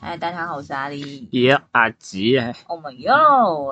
[0.00, 2.36] 嗨，大家好，我是阿丽，耶，阿吉，
[2.68, 3.08] 我们又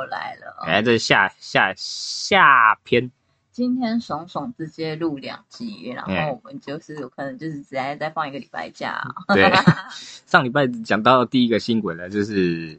[0.05, 0.63] 来了。
[0.65, 3.11] 哎，这下下下篇，
[3.51, 6.27] 今天爽爽直接录两集，然哎。
[6.27, 9.03] 后我们就是有可能就是直接再放一个礼拜假。
[9.27, 9.51] 对，
[10.25, 12.79] 上礼拜讲到第一个新闻了，就是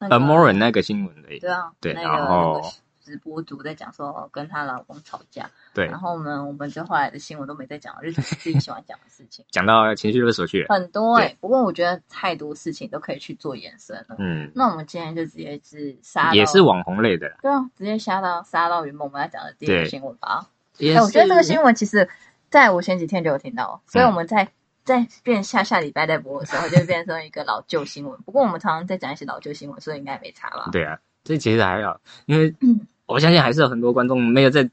[0.00, 5.86] 那个 a m o r n 那个新闻的，对啊，对那个然后那个直播主在讲说跟她老公吵架，对。
[5.86, 9.44] 然，后呢，我们就后来的新闻都没再讲，就是自己喜欢讲的事情。
[9.50, 11.36] 讲到情绪勒索去了，很多哎、对。
[11.40, 14.16] 不过我觉得太多事情都可以去做延伸了。
[14.18, 17.28] 嗯，那我们今天就直接是杀也是网红类的。
[17.28, 20.46] 啦，对啊，直接杀到杀到原本我们要讲的第一个新闻吧。
[20.78, 22.08] 也哎、我觉得这个新闻其实
[22.48, 24.48] 在我前几天就有听到，所以嗯我们在
[24.84, 28.20] 在变下下礼拜在播的时候，就变成一个老旧新闻。
[28.22, 30.70] 不过我们常常在讲一些老旧新闻，所以应该没差吧？
[30.72, 32.80] 对啊，这其实还好，因为嗯。
[33.04, 34.70] 我相信还是有很多观众没有在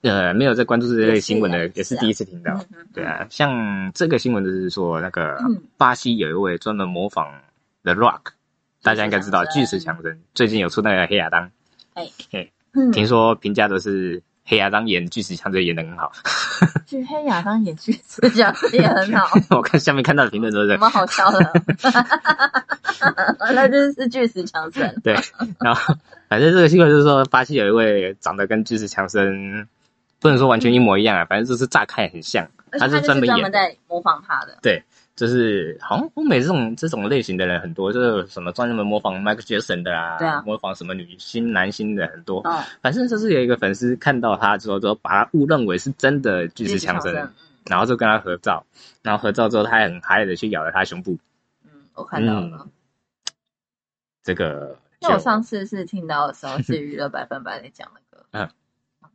[0.00, 2.58] 呃没有在关注这类新闻的，也是第一次听到。
[2.94, 5.60] 对啊，像这个新闻就是说，那个嗯。
[5.76, 7.42] 巴西有一位专门模仿
[7.82, 8.20] The Rock，
[8.80, 11.50] 大家应该知道巨石强森，最近有出那个黑亚当，
[12.72, 16.10] 嗯，听说评价都是黑亚当演巨石强森演的很好，
[16.86, 21.52] 巨黑亚当演巨石强森也很好， 我看下面看到的评论都是什么好笑的？
[23.54, 25.00] 那就是巨石强森。
[25.04, 25.14] 对，
[25.60, 25.94] 然后
[26.28, 29.68] 反正这个新闻就是说，巴西有一位长得跟巨石强森
[30.18, 34.58] 不能说完全一模一样啊，反正就是乍看很像，他是是专门专门在模仿他的。
[34.62, 34.82] 对，
[35.16, 42.40] 就是好像欧美这种这种类型的人很多，就是什么专门模仿 Michael Jackson 的啦，对啊模仿什么女星、男星的很多。
[42.40, 47.32] 哦，反正就是有一个粉丝看到他之后，就把他误认为是真的巨石强森，嗯
[47.66, 48.64] 然后就跟他合照，
[49.02, 51.18] 然后合照之后，他还很嗨的去咬了他胸部。
[51.64, 52.66] 嗯，我看到了。
[54.22, 58.48] 这个因为我上次是听到的时候是娱乐百分百在讲那个， 嗯，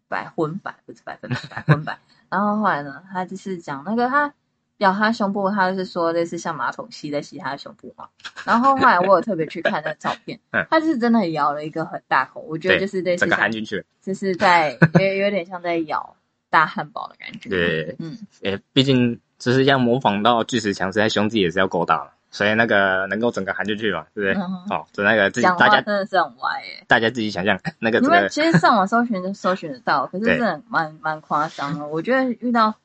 [0.08, 2.00] 百分百不是百分百，百分百。
[2.34, 4.34] 然后后来呢，他就是讲那个他
[4.78, 8.08] 咬他胸部，他就是说类似像马桶吸在吸他的胸部嘛。
[8.44, 13.86] 然后后来我有特别去看那个照片嗯，他就是真的咬了一个很大口，我觉得就是类似整个含进去。
[14.02, 16.16] 就是在有有点像在咬
[16.50, 17.50] 大汉堡的感觉。
[17.50, 24.44] 对嗯，哎，毕竟就是要模仿到巨石强森，他胸肌也是要够大嘛，所以那个能够整个含进去嘛，对不对？
[24.44, 26.84] 嗯哦，就那个自己大家真的是很歪耶。
[26.88, 31.88] 大家自己想象 那个因这个为其实上网搜寻就搜寻得到，可是对真的蛮蛮夸张的。
[31.88, 32.76] 我觉得遇到，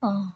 [0.00, 0.32] 哦，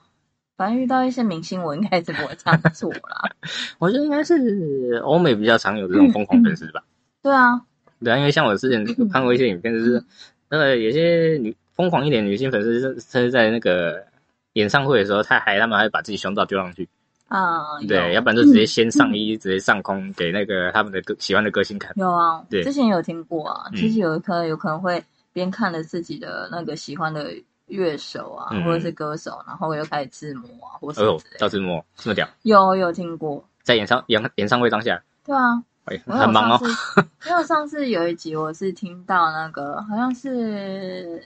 [0.57, 3.29] 反正遇到一些明星，我应该是不会这样做啦。
[3.79, 6.85] 我觉得应该是欧美比较常有这种疯狂粉丝吧。
[7.23, 7.63] 对啊，
[8.01, 10.05] 对啊，因为像我之前看过一些影片，就是
[10.49, 14.05] 那个有些女疯狂一点女性粉丝是是在那个
[14.53, 16.89] 演唱会的时候她还，他们还会把自己胸罩丢上去，
[17.29, 21.93] 啊，对，要不然就直接先上衣，直接上空给那个他们的歌喜欢的歌星看。
[21.97, 23.69] 有啊，对之前有听过啊。
[23.73, 27.33] 嗯其实有可能有可能会边看了自己的那个喜欢的
[27.67, 31.39] 乐手啊，嗯或者是歌手，然后又开始自摸啊，或哎呦什么之类，的。
[31.39, 35.63] 赵志摩这么屌，有有听过，在演唱演演唱会当下，对啊。
[35.87, 36.61] 哎，很忙哦。
[37.29, 41.21] 因为上次有一集我是听到那个好像是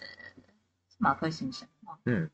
[0.99, 1.69] 马克信箱，
[2.05, 2.29] 嗯，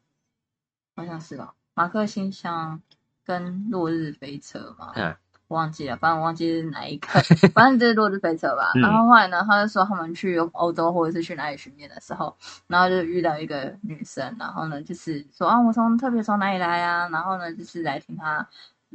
[0.96, 1.52] 好像是吧？
[1.74, 2.80] 马克信箱
[3.26, 5.14] 跟落日飞车嘛，嗯。
[5.48, 7.06] 我忘记了，反正我忘记是哪一个，
[7.54, 8.72] 反正就是落日飞车吧。
[8.74, 8.82] 嗯。
[8.82, 18.48] 然后后来呢，他就说他们去欧洲或者是去哪里巡演的时候，然后就遇到一个女生，然后呢就是说啊，我从特别从哪里来啊，然后呢就是来听他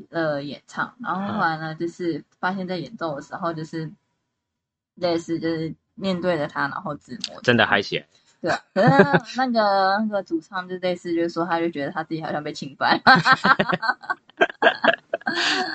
[0.09, 3.89] 呃演唱，然后后来呢就是发现在演奏的时候就是
[4.95, 8.05] 类似就是面对着他，然后自摸，真的嗨起来，
[8.41, 8.81] 对， 可
[9.25, 12.99] 是那个那个主唱就类似就是说，他就觉得他自己好像被侵犯。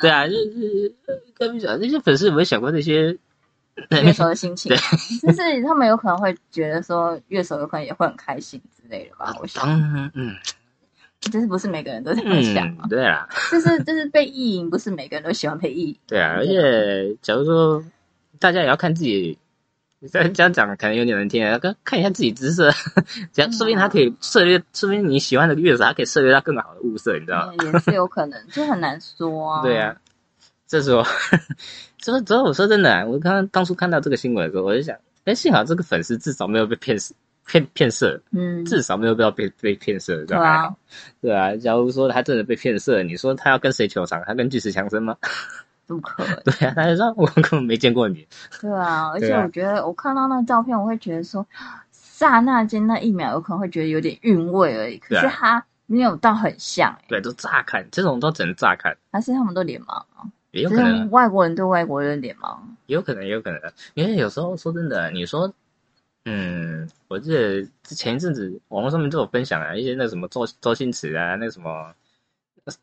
[0.01, 0.95] 对啊，就是
[1.35, 3.17] 跟你讲，那些粉丝有没有想过那些？
[3.91, 4.75] 乐手的心情，
[5.21, 9.37] 就是他们有可能会觉得说，乐手有可能也会很开心之类的吧。
[9.39, 10.35] 我想，嗯嗯
[11.21, 15.99] 就是不是每个人都这样想嗯，，对啊，就是就是被意淫，不是每个人都喜欢被意淫。
[16.07, 17.85] 对啊，而且假如说
[18.39, 19.39] 大家也要看自己，
[20.07, 22.71] 这样这样讲可能有点难听啊，看看一下自己姿色，
[23.33, 27.53] 这样说不定他可以涉猎，说不定你喜欢的乐手，他可以涉猎到更好的物色，你知道吗？
[27.59, 29.63] 嗯也是有可能， 就很难说啊。
[29.63, 29.97] 对啊，
[30.67, 31.03] 这时候，
[31.99, 36.97] 这时候我说真的啊、我刚刚当初看到这个新闻的时候，我就想，哎，幸好这个粉丝至少没有被骗
[37.47, 40.37] 骗骗色，嗯，至少没有必要被被骗色，对
[41.33, 44.21] 啊，假如说他真的被骗色，你说他要跟谁求偿？
[44.27, 45.17] 他跟巨石强森吗？
[45.87, 46.41] 不可 能。
[46.45, 48.27] 对啊，他就说我根本没见过你。
[48.61, 51.47] 对啊，而且我觉得我看到那个照片，我会觉得说，
[51.93, 60.27] 刹那间那一秒有可能会觉得有点韵味而已，可是他没有到很像、欸，对，都乍看，这种都只能乍看，还是他们都脸盲啊？
[60.53, 62.57] 也有可能外国人对外国人脸盲。
[62.87, 63.71] 也有可能，也有可能啊。
[63.95, 65.53] 因为有时候说真的，你说，
[66.25, 71.93] 嗯，我记得前一阵子网络上面都有分享啊，一些那什么周周星驰啊，那什么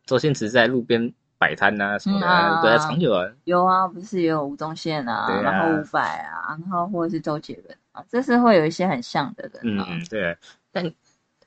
[0.05, 1.11] 周星驰在路边
[1.43, 3.29] 摆摊啊什么的，嗯啊对啊，常有啊。
[3.43, 10.37] 有啊，不是也有吴宗宪啊，啊然后伍佰啊，然后或者是周杰伦啊，这是会有一些很像的人啊，嗯嗯，对。
[10.71, 10.89] 但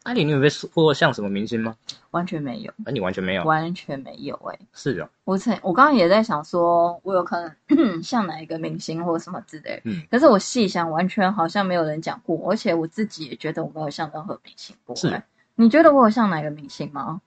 [0.02, 1.74] 阿里，你有被说过像什么明星吗？
[2.10, 3.44] 完全没有，啊，你完全没有。
[3.44, 15.24] 完全没有哎、是哦，我曾我刚刚也在想说，我有可能像哪一个明星或什么之类的，嗯可是我细想，完全好像没有人讲过，而且我自己也觉得我没有像任何明星过、是欸。
[15.56, 17.20] 你觉得我有像哪个明星吗？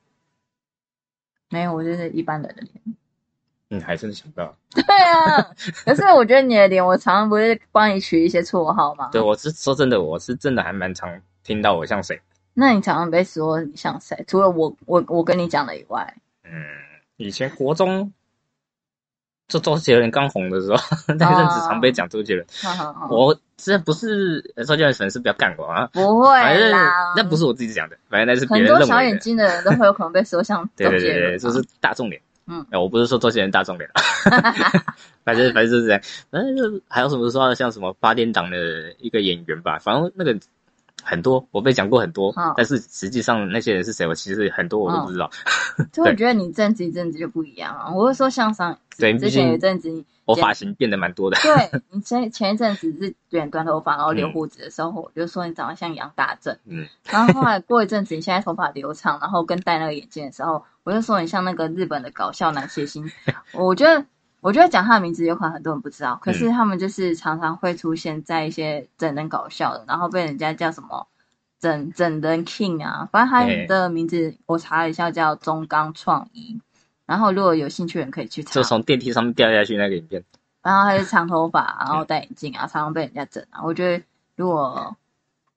[1.50, 2.74] 没有，我就是一般人的脸。
[3.72, 4.56] 嗯，还真想不到。
[4.74, 5.42] 对啊，
[5.86, 9.10] 可是我觉得你的脸，我常常不是帮你取一些绰号吗？
[9.12, 12.20] 对，我是说真的，我是真的还蛮常听到我像谁。
[12.56, 14.24] 那你常常被说你像谁？
[14.28, 16.52] 除了我我我跟你讲的以外，嗯，
[17.18, 18.12] 以前国中，
[19.50, 20.78] 就周杰伦刚红的时候，
[21.18, 22.48] 那阵子常被讲周杰伦。
[22.62, 25.90] 哈哈哈我这不是呃周杰伦粉丝，不要干我啊！
[25.92, 29.10] 不反正会啦，那不是我自己讲的，反正那是别很多小人认为的。
[29.10, 32.22] 眼睛的人都会有可能被说像对周对对对，杰伦嘛，这是大众脸。
[32.52, 33.88] 嗯呃，我不是说周杰伦大众脸，
[35.26, 36.02] 反正反正就是这样。
[36.32, 38.58] 反正就还有什么说像什么八点档的
[39.00, 40.36] 一个演员吧，反正那个
[41.04, 45.30] 很多，我被讲过很多，嗯但是实际上那些人是谁，我其实很多我都不知道。
[45.92, 47.92] 就我觉得你一阵子一阵子就不一样啊。
[47.94, 51.38] 我是说像上对之前有一阵子你我发型变得蛮多的。
[51.42, 56.56] 对你前前一阵子是卷短头发，然后留胡子的时候，我就说你长得像杨大正。
[56.66, 63.10] 嗯， 然后后来过一阵子，你现在头发留长，然后跟戴那个眼镜的时候，我就说你像那个日本的搞笑男谐星。
[63.54, 64.06] 我觉得，
[64.42, 71.08] 我觉得讲他的名字有可能很多人不知道，可是他们就是常常会出现在一些整人搞笑的，然后被人家叫什么
[71.60, 76.60] 整整人 king 啊，反正他的名字我查了一下叫中冈创一。
[77.06, 80.24] 然后如果有兴趣的人可以去查就，从电梯上面掉下去那个影片。
[80.62, 83.62] 然后他是长头发，然后戴眼镜啊，常常被人家整啊。
[83.64, 84.04] 我觉得
[84.36, 84.96] 如果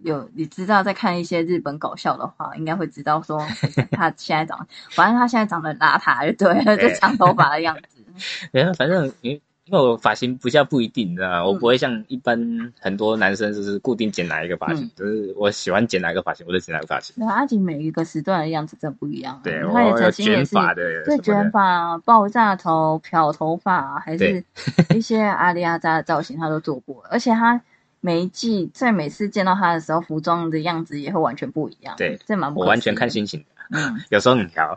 [0.04, 3.38] 有你知道在看一些日本搞笑的话，应该会知道说
[3.92, 8.04] 他现在长，反正他现在长得很邋遢，就对了，就长头发的样子。
[8.52, 11.44] 然后，反正因因为我发型比较不一定，你知道嗯吗？
[11.44, 12.36] 我不会像一般
[12.80, 17.14] 很多男生就是固定剪哪一个发型，嗯就是我喜欢剪哪个发型我就剪哪个发型。
[17.16, 19.40] 那，阿锦每一个时段的样子真的不一样啊。
[19.44, 21.48] 对，他也曾经也是发的，对卷。
[21.52, 24.44] 发、爆炸头、漂头发，还是
[24.94, 27.02] 一些阿里阿扎的造型，他都做过。
[27.08, 27.58] 而且他
[28.04, 31.94] 每一季在每次见到他的时候，服装的样子也会完全不一样。
[31.96, 33.38] 对，这蛮不我完全看心情
[33.70, 34.76] 的，嗯，有时候很调。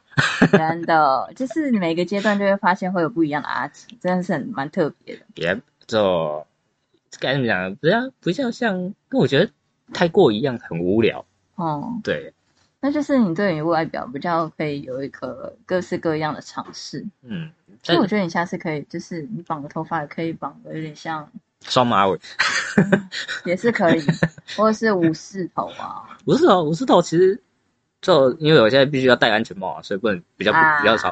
[0.51, 5.23] 真的，就是每个阶段就会发现会有不一样的阿吉，真的是很蛮特别的。
[5.33, 6.45] 也就
[7.19, 9.51] 该怎么讲，不要不要像，因为我觉得
[9.91, 11.25] 太过一样很无聊。
[11.55, 12.31] 哦，对，
[12.79, 17.03] 那就是你对你外表比较可以有一个各式各样的尝试。
[17.23, 17.49] 嗯，
[17.81, 21.27] 所以我觉得你下次可以，就是你绑个头发也可以绑的有点像，
[21.61, 22.19] 双马尾
[23.45, 24.01] 也是可以，
[24.57, 26.03] 或者是武士头啊。
[26.25, 27.41] 不是哦，武士头其实
[28.01, 31.11] 就因为我现在必须要戴安全帽啊，所以不能比较啊比较少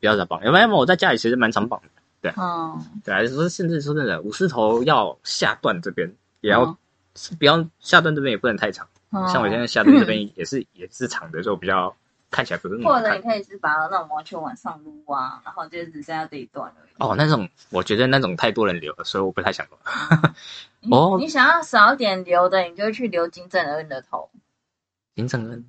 [0.00, 0.42] 比较少绑。
[0.44, 1.88] 要不然我在家里其实蛮常绑的。
[2.20, 2.32] 对。
[2.36, 6.76] 哦，对啊，说甚至说真的，武士头要下段这边也要、哦
[7.38, 11.94] 不要下段这边也不能太长，哦像我现在下段这边也是、也是长的，就比较
[12.34, 13.22] 看起来不是那么或者你。
[13.22, 16.90] 可以是把那种毛球往上撸啊，然后就只剩下这一段而已。
[16.98, 20.90] 哦，那种我觉得那种太多人留了，所以我不太想留。
[20.90, 24.28] 哦你想要少点留的，你就去留金正恩的头，
[25.14, 25.64] 金正恩，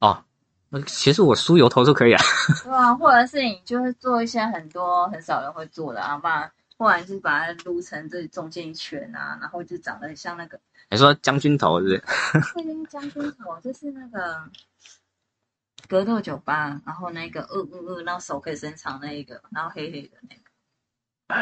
[0.00, 0.24] 哦，
[0.70, 2.20] 那其实我梳油头就可以啊。
[2.64, 10.58] 对啊，或者是你就是做一些很多很少人会做的啊，不然不然就是把它撸成这中间一圈啊，然后就长得很像那个，
[10.90, 12.02] 你说将军头是不是？
[12.62, 14.42] 那个将军头，就是那个
[15.88, 21.40] 格斗酒吧，然后那个呃呃呃，然后手可以伸长那一个，然后黑黑的那个，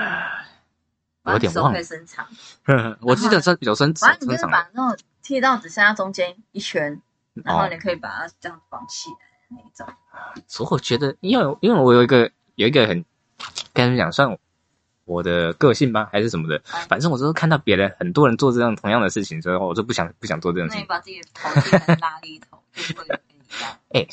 [1.22, 1.70] 我有点忘了。
[1.70, 2.26] 手可以伸长，
[3.02, 7.00] 我记得这有伸反正你就是把那种剃到只剩下中间一圈，
[7.34, 7.68] 然后哦。
[7.70, 9.16] 你可以把它这样绑起来
[9.50, 9.86] 那一种。
[10.46, 13.04] 所以我觉得，因为因为我有一个有一个很
[13.72, 14.36] 该怎么讲，算
[15.04, 16.60] 我的个性吧，还是什么的。
[16.72, 20.78] 哎，反正我就是看到别人很多人做这样同样的事情之后，我就不想不想做这种事情。
[20.78, 22.62] 那你把自己的头剃成拉力头，
[23.90, 24.10] 你一样。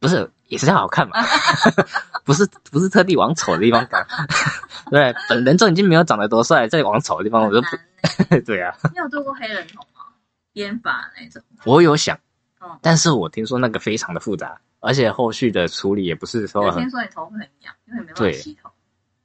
[0.00, 1.16] 不是也是要好看嘛，
[2.24, 3.98] 不是不是特地往丑的地方搞。
[4.92, 8.72] 对，本人就已经没有长得多帅，再往丑的地方我就不对啊。
[8.92, 10.06] 你有做过黑人头吗？
[10.52, 11.42] 编发那种？
[11.64, 12.16] 我有想
[12.60, 18.70] 嗯，但是我听说那个非常的复杂，而且后续的处理也不是说听说你头发很痒，因为没办法对洗头。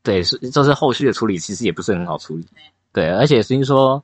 [0.02, 2.48] 对，是就是后续的处理其实也不是很好处理。
[2.92, 4.04] 对，而且听说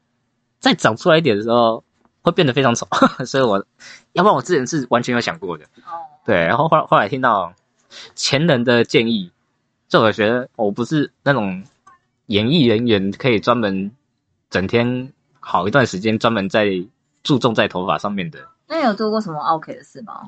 [0.59, 1.83] 再长出来一点的时候
[2.21, 2.87] 会变得非常丑，
[3.25, 3.65] 所以我
[4.13, 5.65] 要不然我之前是完全有想过的。
[5.85, 7.53] 哦，对，然后后来后来听到
[8.15, 9.31] 前人的建议，
[9.87, 11.63] 就我觉得我不是那种
[12.27, 13.91] 演艺人员可以专门
[14.49, 16.85] 整天好一段时间专门在
[17.23, 18.39] 注重在头发上面的。
[18.67, 20.25] 那你有做过什么 OK 的事吗？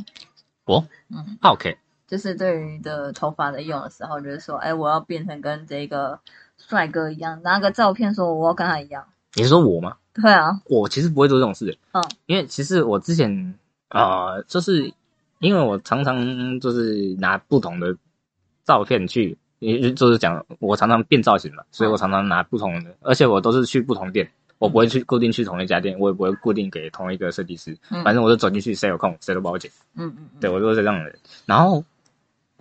[0.65, 6.19] 我嗯，OK，就是对于的头发的用的时候，就是说，哎，我要变成跟这个
[6.57, 9.05] 帅哥一样，拿个照片说我要跟他一样。
[9.33, 9.97] 你是说我吗？
[10.13, 13.55] 对啊，我其实不会做这种事，嗯，因为其实我之前
[13.87, 14.91] 啊、呃就是
[15.39, 17.95] 因为我常常就是拿不同的
[18.65, 28.03] 照片去，也就是讲我常常变造型嘛，所以我常常拿不同的，而且我都是去不同店，我不会去固定去同一家店，我也不会固定给同一个设计师，嗯。
[28.03, 31.17] 反正我就走进去，谁有空谁都帮我剪，嗯嗯嗯，对我就是这样的人。
[31.45, 31.83] 然后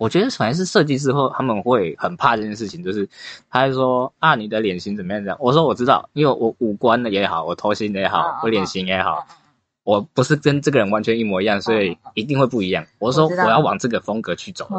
[0.01, 3.07] 我觉得反正是设计师后他们会很怕这件事情，就是
[3.51, 5.23] 他会说啊你的脸型怎么样？
[5.23, 9.27] 这样，我说我知道，因为我五官的也好，我头型也好我脸型也好。
[9.29, 9.35] 嗯
[9.83, 12.85] 我不是跟这个人完全一模一样，所以一定会不一样。
[12.99, 14.69] 我说我要往这个风格去走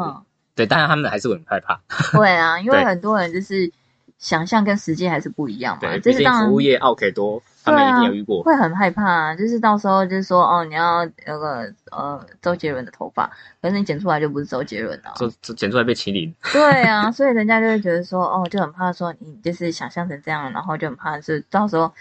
[0.55, 1.81] 对，当然他们还是会很害怕，
[2.17, 3.69] 会啊，因为很多人就是
[4.17, 13.25] 想象跟实际还是不一样嘛，对，毕就是当然竟服务业 OK 多，他们一定有遇过，会很害怕、啊，就是到时候就是说哦，你要有个呃周杰伦的头发，
[13.61, 15.13] 可是你剪出来就不是周杰伦啊。
[15.15, 21.91] 就就剪出来被麒麟，对啊， 所以人家就会觉得说哦，就很怕说你就是想象成这样，然后就很怕是到时候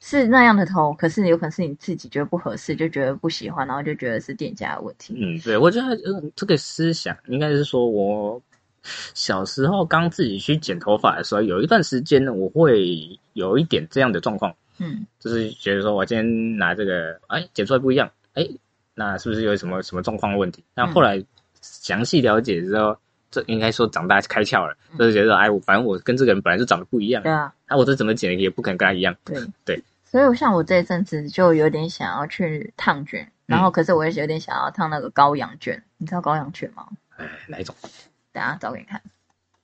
[0.00, 5.14] 是那样的头，可是有可能是你自己觉得不合适，就觉得不喜欢，然后就觉得是店家的问题。
[5.16, 8.40] 嗯，对，我觉得嗯，这个思想应该是说我
[9.14, 12.98] 小时候刚自己去剪头发的时候，有一段时间呢，我会
[13.34, 18.44] 有一点这样的状况，嗯就是觉得说我今天拿这个，哎，剪出来不一样，哎，
[18.94, 20.64] 那是不是有什么什么状况的问题？
[20.74, 21.22] 那后来
[21.60, 22.96] 详细了解之后，
[23.30, 29.84] 这应该说长大开窍了，嗯就是觉得，哎，我反正我跟这个人本来就长得不一样，对啊，那我这怎么剪也不可能跟他一样，对对。
[30.02, 36.88] 所以像我这一阵子就有点想要去烫卷，然后可是我也有点想要烫那个羔羊卷，你知道羔羊卷吗？
[37.16, 37.72] 哎，哪一种？
[38.32, 39.00] 等下找给你看。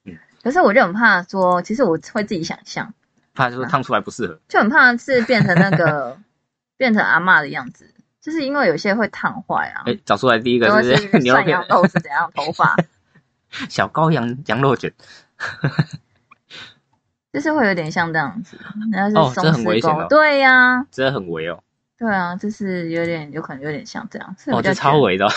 [0.05, 2.95] 嗯，可是我就很怕说，其实我会自己想象，
[3.37, 6.19] 怕就是烫出来不适合，就很怕是变成那个
[6.77, 7.89] 变成阿嬷的样子，
[8.21, 11.19] 就是因为有些会烫坏啊，哎，找出来第一个或是是？
[11.21, 12.75] 牛肉片羊，肉是怎样头发，
[13.71, 14.93] 小羔羊羊肉卷，
[17.33, 18.59] 就是会有点像这样子，
[18.93, 20.07] 然后哦这很是松狮沟，危险哦。
[20.09, 21.63] 对呀、真的很围哦，
[21.99, 25.31] 对啊，就是有点有可能有点像这样，是哦，比较这超卷围的哦，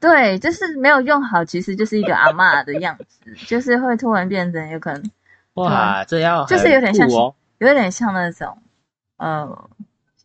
[0.00, 5.10] 对，就是没有用好，其实就是一个阿嬷的样子，就是会突然变成有可能
[5.54, 8.56] 哇，这要就是有点像哦，有点像那种
[9.18, 9.70] 呃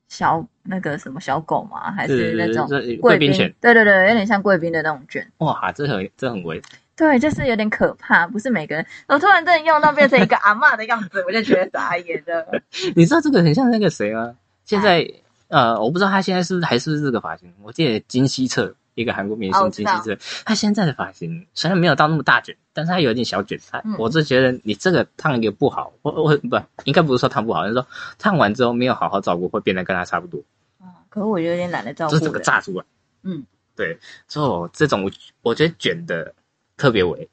[0.07, 3.53] 小那个什么小狗嘛，还是那种这贵宾犬，？
[3.59, 5.29] 对对对，有点像贵宾的那种卷。
[5.39, 6.61] 哇，这很这很危，
[6.95, 8.85] 对，就是有点可怕，不是每个人。
[9.07, 12.61] 我突然真的用到变成一个阿嬷的样子，我就觉得傻眼了。
[12.95, 14.33] 你知道这个很像那个谁吗？
[14.63, 15.05] 现在
[15.49, 17.53] 呃，我不知道他现在是不是还是不是这个发型。
[17.61, 23.57] 我记得金希澈，一个韩国明星金希澈，他现在的发型虽然没有到那么大卷，但是他有一点小卷。
[23.59, 27.87] 发嗯我就觉得你这个烫一个不好，我我不应该不是说烫不好，就是说
[28.17, 30.41] 烫完之后没有好好照顾，会变得跟他差不多，
[30.79, 32.39] 啊可是我有点懒得照顾就是整个。
[32.39, 32.83] 炸出来。
[33.21, 33.43] 嗯，
[33.75, 35.11] 对，之后这种
[35.41, 36.33] 我觉得卷的
[36.75, 37.29] 特别围，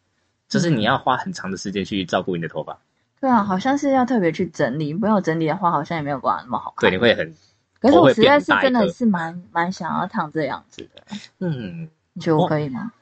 [0.49, 2.79] 就是嗯你要花很长的时间去照顾你的头发，
[3.21, 6.91] 对啊，好像是要特别去整理，没有整理的话，好像也没有办法那么好看。
[6.91, 7.35] 对，你会很
[7.81, 11.03] 可是我实在是真的是蛮蛮想要烫这样子的，
[11.41, 11.89] 嗯。
[12.17, 12.93] 你觉得我可以吗？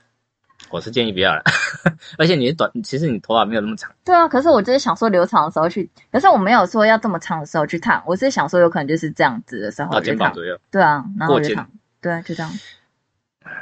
[0.71, 1.43] 我是建议不要了，
[2.17, 10.33] 而且你的短，其实你头发没有那么长，对啊，可是我就是想说留长的时候去，可是我没有说要这么长的时候去烫，我是想说有可能就是这样子的时候到去烫。
[10.33, 10.59] 左右。
[10.71, 11.69] 对啊，然后我就烫，
[12.01, 12.51] 对啊，就这样。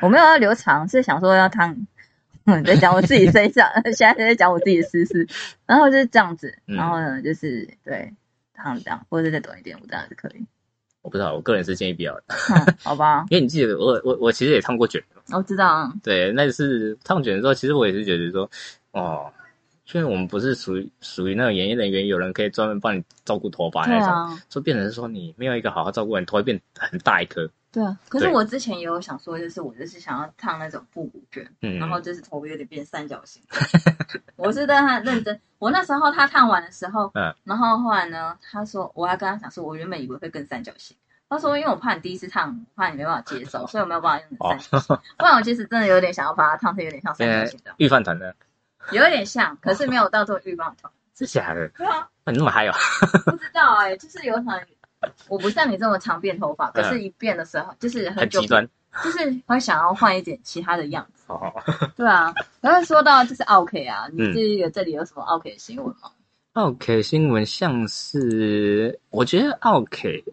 [0.00, 1.76] 我没有要留长，是想说要烫。
[2.44, 5.26] 嗯，在讲我自己身上， 现在在讲我自己的私事，
[5.66, 8.14] 然后就是这样子，嗯然后呢，就是对
[8.54, 10.46] 烫这样，或者再短一点，我这样子可以。
[11.02, 15.02] 我不知道，我个人是建议不要的， 嗯，好吧， 因为你记得我我我其实也烫过卷，
[15.32, 15.66] 我知道。
[15.66, 18.48] 啊， 对，那次烫卷的时候，其实我也是觉得说，
[18.92, 19.30] 哦，
[19.92, 27.98] 因为我们不是属于属于那种演艺人员，有人可以专门帮你照顾头发那种，啊，就变成是说你没有一个好好照顾，你头会变很大一颗，对啊。
[28.08, 33.42] 可是我之前也有想说，就是我就是想要烫那种复古卷，嗯，然后就是头有点变三角形。
[34.36, 40.96] 我是对他认真，我那时候他烫完的时候，嗯，然后后来呢，他说我要跟他讲说，我原本以为会更三角形。
[41.32, 44.98] 他说：“因为我怕你第一次烫，我怕你没办法接受，所以我没有办法用哦三角形。
[45.16, 48.34] 不然我其实真的有点想要把它烫成有点像三角形的，预饭团的，
[48.90, 50.92] 有一点像，可是没有到做预饭团。
[51.16, 51.68] 是假的？
[51.68, 52.72] 对啊，哇，你那么嗨哦？
[53.26, 54.60] 不知道哎、就是有可能
[55.28, 58.68] 我不像你这么常变头发，可是一变的时候就是很极端
[59.04, 61.24] 就是会想要换一点其他的样子。
[61.28, 61.52] 哦。
[61.96, 66.10] 对啊，然后说到就是 OK 啊，你嗯这个这里有什么 OK 的新闻吗
[66.54, 70.24] ？OK 新闻像是，我觉得 OK，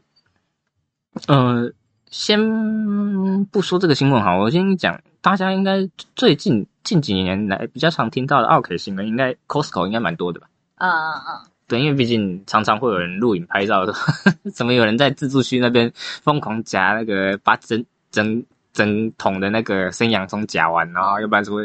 [1.28, 1.72] 呃，
[2.10, 10.48] 先不说这个新闻好，我先讲，大家应该最近近几年来比较常听到的 OK 新闻，应该 Costco 应该蛮多的吧？
[10.76, 11.44] 啊啊啊！
[11.68, 13.94] 对，因为毕竟常常会有人录影拍照的，
[14.56, 21.62] 怎么有人在自助区那边疯狂夹那个把整整整桶的那个生洋葱夹完，然后要不然说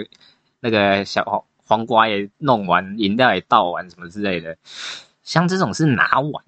[0.59, 4.57] 那个小黄黄瓜也弄完，饮料也倒完，什么之类的。
[5.23, 6.45] 像这种是拿完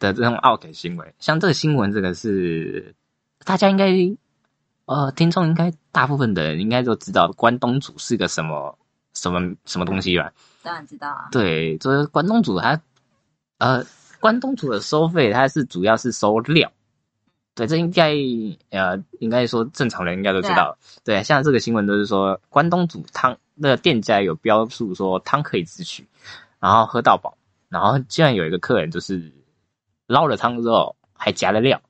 [0.00, 2.92] 的这种 OK 行为，像这个新闻，这个是
[3.44, 3.86] 大家应该
[4.86, 8.76] 呃，听众应该大部分的人应该都知道关东煮是个什么
[9.14, 10.32] 什么什么东西吧？
[10.62, 11.28] 当然知道啊。
[11.32, 12.80] 对，就是关东煮它
[13.58, 13.84] 呃，
[14.20, 16.70] 关东煮的收费它是主要是收料。
[17.54, 18.14] 对，这应该
[18.70, 20.78] 呃，应该说正常人应该都知道。
[21.04, 26.06] 对，像这个新闻都是说关东煮汤那个店家有标注说汤可以自取，
[26.58, 27.36] 然后喝到饱。
[27.68, 29.32] 然后竟然有一个客人就是
[30.06, 31.80] 捞了汤之后还夹了料，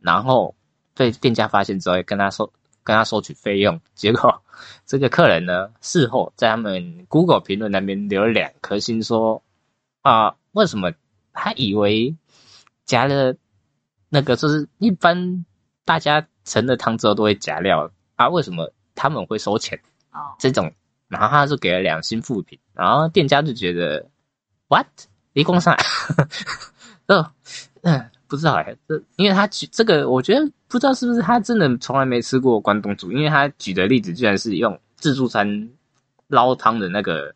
[0.00, 0.54] 然后
[0.94, 4.42] 被店家发现之后跟他收跟他收取费用，结果
[4.86, 9.42] 这个客人呢事后在他们 Google 评论那边留了两颗星，说
[10.02, 10.92] 啊为什么
[11.32, 12.16] 他以为
[12.84, 13.34] 夹了
[14.08, 15.44] 那个就是一般
[15.84, 19.80] 大家盛了汤之后都会夹料啊，为什么他们会收钱？
[20.12, 20.72] 哦，这种，
[21.08, 24.08] 然后他就给了两星负评，然后店家就觉得
[24.68, 24.86] what？
[25.32, 25.76] 离工上，
[27.06, 27.32] 呃，
[27.82, 35.68] 嗯，不知道哎，这因为他这个，我觉得不知道是不是他真的从来没吃过关东煮，因为他举的例子居然是用自助餐
[36.28, 37.34] 捞汤的那个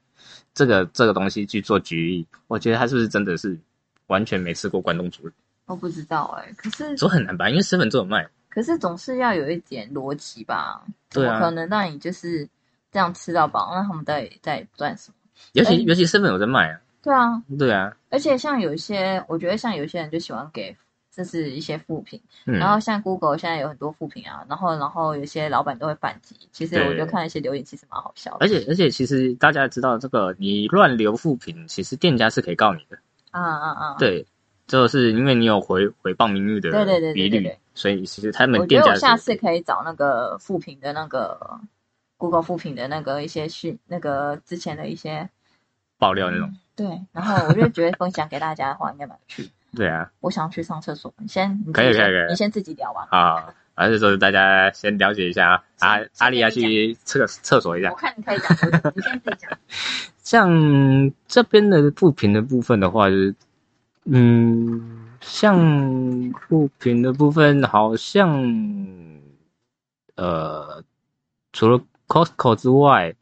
[0.54, 3.58] 这个这个东西去做举例，我觉得他是不是真的是
[4.06, 5.28] 完全没吃过关东煮？
[5.66, 10.84] 我不知道哎，可是说很难吧，因为身份证有卖，可是总是要有一点逻辑吧？
[11.10, 12.48] 对啊，可能让你就是
[12.92, 15.16] 这样吃到饱，那他们到底在赚什么？
[15.54, 16.78] 尤其尤其身份有在卖啊。
[17.02, 20.74] 对啊，对啊，而且像有一些，我觉得像有些人就喜欢给，
[21.14, 28.38] 这是一些副品，然后像 Google 现在有很多副品啊，然后然后有些老板都会反击，其实我就看一些留言，其实蛮好笑的。
[28.40, 32.98] 而且而且其实大家知道这个，你乱留副品，其实店家是可以告你的。
[33.30, 33.96] 啊啊啊！
[33.98, 34.26] 对，
[34.66, 41.60] 就是因为你有回回报名誉的对对对比率，所以其实他们我觉得我下次可以找那个副品的那个
[42.16, 45.30] Google 副品的那个一些讯，那个之前的一些
[45.98, 46.52] 爆料那种。
[46.76, 49.50] 对，然后我就觉得分享给大家的话应该蛮有趣。
[49.74, 53.06] 对啊，我想去上厕所，你先，可以可以可以，你先自己聊吧。
[53.10, 57.90] 啊，还是说大家先了解一下啊，阿丽要去厕厕所一下。
[57.90, 58.50] 我看你可以讲，
[58.94, 59.58] 你先自己讲。
[60.22, 63.34] 像这边的不平的部分的话，就是，
[64.04, 68.42] 嗯，像不平的部分，好像，
[70.16, 70.82] 呃，
[71.52, 73.14] 除了 Costco 之外。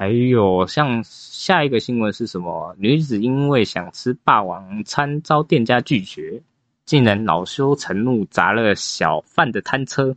[0.00, 2.76] 还有像下一个新闻是什么？
[2.78, 6.40] 女子因为想吃霸王餐遭店家拒绝，
[6.84, 10.16] 竟然恼羞成怒砸了小贩的摊车。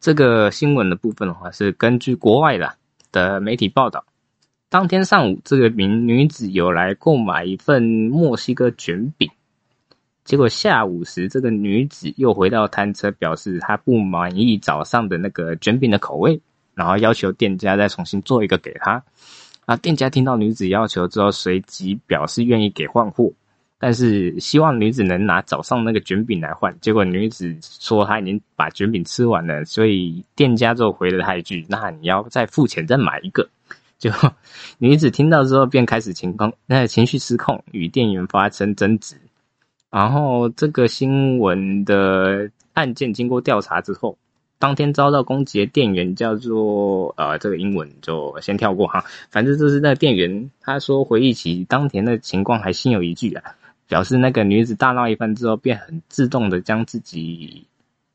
[0.00, 2.74] 这个新闻的部分的话，是根据国外的
[3.12, 4.06] 的媒体报道，
[4.70, 9.30] 当天上午，这个名女子有来购买一份墨西哥卷饼，
[10.24, 16.40] 结果下午时，这个女子又回到摊车，表示她不满意早上的那个卷饼的口味。
[16.78, 19.02] 然后要求店家再重新做一个给他，
[19.66, 23.32] 啊，店家听到女子要求之后，随即表示愿意给换货，
[23.80, 26.72] 但是希望女子能拿早上那个卷饼来换。
[26.80, 33.48] 结果女子说她已经把卷饼吃完了，所以店家就回了她一句：“那你要再付钱再买一个。
[33.98, 34.08] ”就
[34.78, 39.16] 女子听到之后便开始情况那情绪失控，与店员发生争执。
[39.90, 44.16] 然后这个新闻的案件经过调查之后。
[44.58, 49.04] 当天遭到攻击的店员叫做呃，这个英文就先跳过哈。
[49.30, 53.54] 反正就是那个店员，他说回忆起当天的情况，还心有余悸啊，
[53.86, 57.64] 表示那个女子大闹一番之后，便很自动的将自己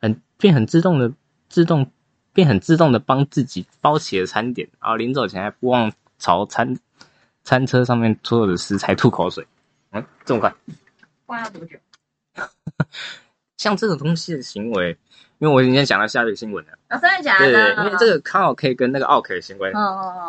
[0.01, 1.13] 很便很自动的
[1.47, 1.89] 自动
[2.33, 6.77] 便很自动的帮自己包起了餐点，然后临走前还不忘朝餐
[7.45, 9.47] 餐车上面所有的食材吐口水。
[9.91, 10.53] 嗯，这么快？
[11.25, 11.77] 关要多久？
[13.55, 14.97] 像这种东西的行为。
[15.43, 17.51] 因为我今天讲到下一个新闻了，啊，真的假的？
[17.51, 19.73] 对对，因为这个刚好可以跟那个奥 K 的行为，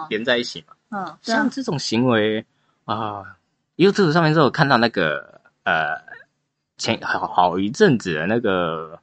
[0.09, 0.75] 连在一起嘛。
[0.91, 2.45] 嗯，像这种行为
[2.85, 3.23] 啊
[3.77, 6.03] ，YouTube 上面都有看到那个呃，
[6.79, 8.99] 前好好一阵子的那个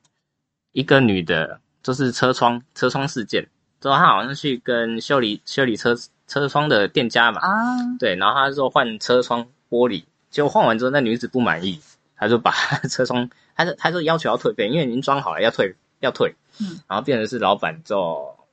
[0.74, 3.48] 一个女的，就是车窗车窗事件，
[3.80, 5.96] 之后她好像去跟修理修理车
[6.28, 11.80] 车窗的店家嘛，啊，对，然后她说换车窗玻璃，结果换完之后那女子不满意，
[12.18, 12.52] 她就把
[12.92, 15.74] 车窗，她说她说要求要退费，因为已经装好了要退。
[16.02, 18.48] 要退，嗯，然后变成是老板做，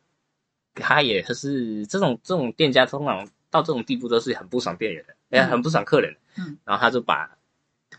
[0.74, 7.36] 他也是这种这种店家通常到这种地步都是很不爽店员的，哎，很不爽客人，嗯，然后他就把，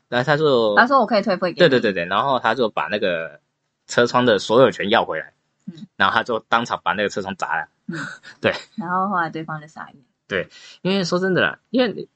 [0.08, 3.40] 然后他就他说我可以退费给，对对对对，然后他就把那个
[3.88, 5.34] 车窗的所有权要回来，
[5.66, 7.98] 嗯，然后他就当场把那个车窗砸了，嗯，
[8.40, 9.96] 对，然后后来对方就傻眼，
[10.28, 10.48] 对，
[10.84, 12.08] 因为说真的啦，因为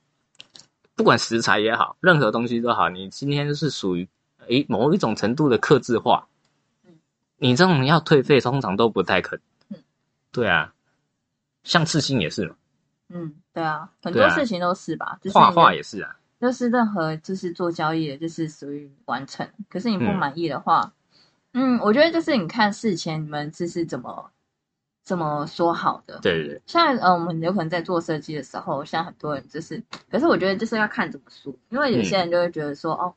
[0.95, 4.07] 不管食材也好，任何东西都好，你今天是属于
[4.47, 6.27] 诶某一种程度的克制化。
[7.43, 9.37] 你这种要退费，通常都不太可。
[10.31, 10.73] 对啊，
[11.63, 12.55] 像刺青也是嘛，
[13.09, 16.15] 嗯，对啊，很多事情都是吧，就是画画也是啊。
[16.39, 19.45] 就是任何就是做交易的，就是属于完成。
[19.69, 20.93] 可是你不嗯满意的话，
[21.51, 24.31] 嗯我觉得就是你看事前你们就是怎么
[25.03, 26.19] 怎么说好的。
[26.21, 33.13] 对对对，像呃，我们有可能在做设计的时候，像很多人就是，可是我觉得就是要看怎么说，因为有嗯些人就会觉得说，哦，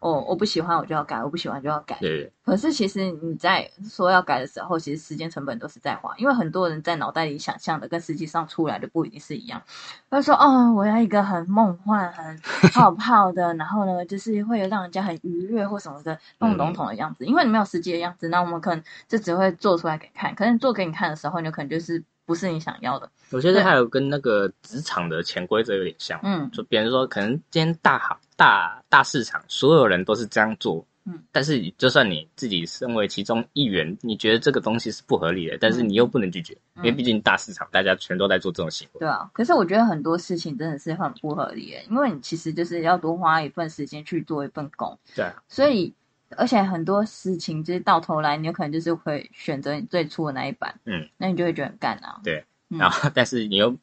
[0.00, 1.96] 哦，我不喜欢我就要改，我不喜欢就要改。
[2.00, 9.62] 对对可是其实你在说要改的时候，其实时间成本都是在花，因为很多人在脑袋里想象的跟实际上出来的不一定是一样。
[10.10, 12.38] 他说：“哦，我要一个很梦幻、很
[12.72, 17.24] 泡泡的，然后呢，就是会让人家很愉悦或什么的那种笼统的样子。
[17.24, 20.34] 因为你没有实际的样子，那我们可能就只会做出来给看。
[20.34, 23.10] 可能做给你看的时候，你可能就是不是你想要的。
[23.30, 26.20] 我觉得还有跟那个职场的潜规则有点像。
[26.22, 39.00] 嗯就比如说，可能今天大行大大市场，所有人都是这样做，嗯，但是就算你自己身为其中一员，你觉得这个东西是不合理的，但是你又不能拒绝，嗯因为毕竟大市场大家全都在做这种行为。
[39.00, 44.98] 对啊，可是我觉得很多事情真的是很不合理的，因为你其实就是要多花一份时间去做一份工。
[45.14, 45.94] 对啊，所以，
[46.36, 52.20] 而且很多事情就是到头来，你有可能就是会选择你最初的那一版，嗯，那你就会觉得很干啊。
[52.22, 53.76] 对嗯然后但是你又，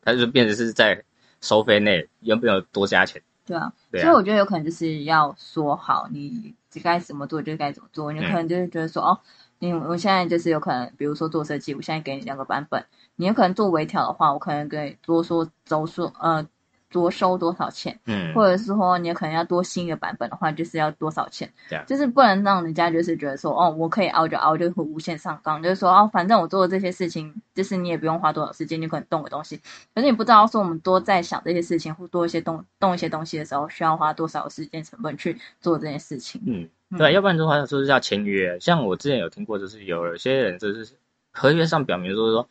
[0.00, 1.02] 它就变成是在
[1.40, 3.20] 收费内有没有多加钱？
[3.44, 8.12] 对啊，对啊，所以我觉得有可能就是要说好，你该怎么做就该怎么做。
[8.12, 9.18] 你可能就是觉得说，哦，
[9.58, 12.84] 你我现在就是有可能，比如说做设计，我现在给你两个版本，
[13.16, 16.46] 你有可能做微调的话，我可能给多说周数，呃，
[16.90, 17.98] 多收多少钱。
[18.06, 21.52] 嗯，或者是说你可能要多新一个版本的话，就是要多少钱？
[21.86, 29.56] 就是不能让人家就是觉得说，哦，我可以熬就熬，就会无限上纲，就是说，哦，反正我做的这些事情，就是你也不用花多少时间，你可能动个东西，
[29.94, 36.40] 可是你不知道说我们多在想这些事情，或多一些动动一些东西的时候，需要花多少时间成本去做这件事情。
[36.46, 38.58] 嗯，嗯对啊，要不然的话就是要签约。
[38.60, 40.88] 像我之前有听过，就是有些人就是
[41.32, 42.48] 合约上表明说说，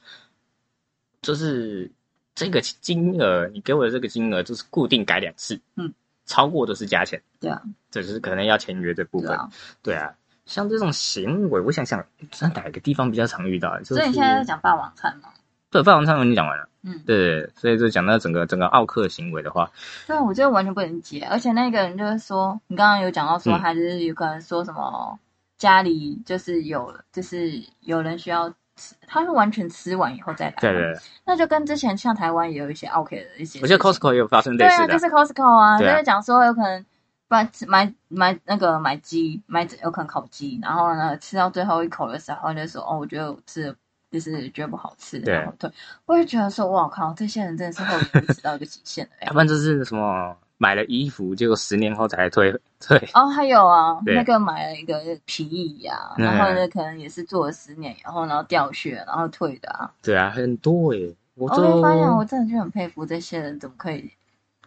[1.21, 1.91] 就是
[2.37, 5.91] 这个金额，你给我的这个金额就是固定改两次，嗯，
[6.27, 9.35] 超过都是加钱，对啊，这就是可能要签约的部分。
[9.81, 10.13] 对啊。
[10.45, 13.77] 像这种行为，我想想，在哪个地方比较常遇到？
[13.79, 15.29] 就是所以你现在在讲霸王餐吗？
[15.69, 19.69] 对霸王餐我已经讲完了，嗯，对所以就讲到整个整个奥克行为的话，
[20.05, 21.27] 对啊，我觉得完全不能解。
[21.29, 25.19] 而且那个人就是说，你刚刚有讲到说，还是有可能说什么
[25.57, 30.55] 家里就是有，就是有人需要吃，他是完全吃完以后再来。
[30.61, 36.85] 对对对，那就跟之前像台湾也有一些 OK 的一些，我觉得 Costco 也有发生类对啊，就，是 Costco 啊，就是讲说有可能
[37.27, 43.75] 买买买那个买鸡，买有可能烤鸡，然后呢吃到最后一口的时候就说哦，我觉得我吃的
[44.09, 45.69] 就是觉得不好吃，对然后对，
[46.05, 49.33] 我也觉得说哇靠，这些人真的是后颜值到一个极限的哎 要。
[49.33, 59.91] 不然就是什么买了衣服，结果十年后才退退，哦，还有啊， 那个买了一个皮椅啊、嗯然后呢，可能也是做了十年，然后然后掉血，然后退的啊。
[60.01, 64.11] 对啊，很多诶、我我都会发现，我真的就很佩服这些人，怎么可以？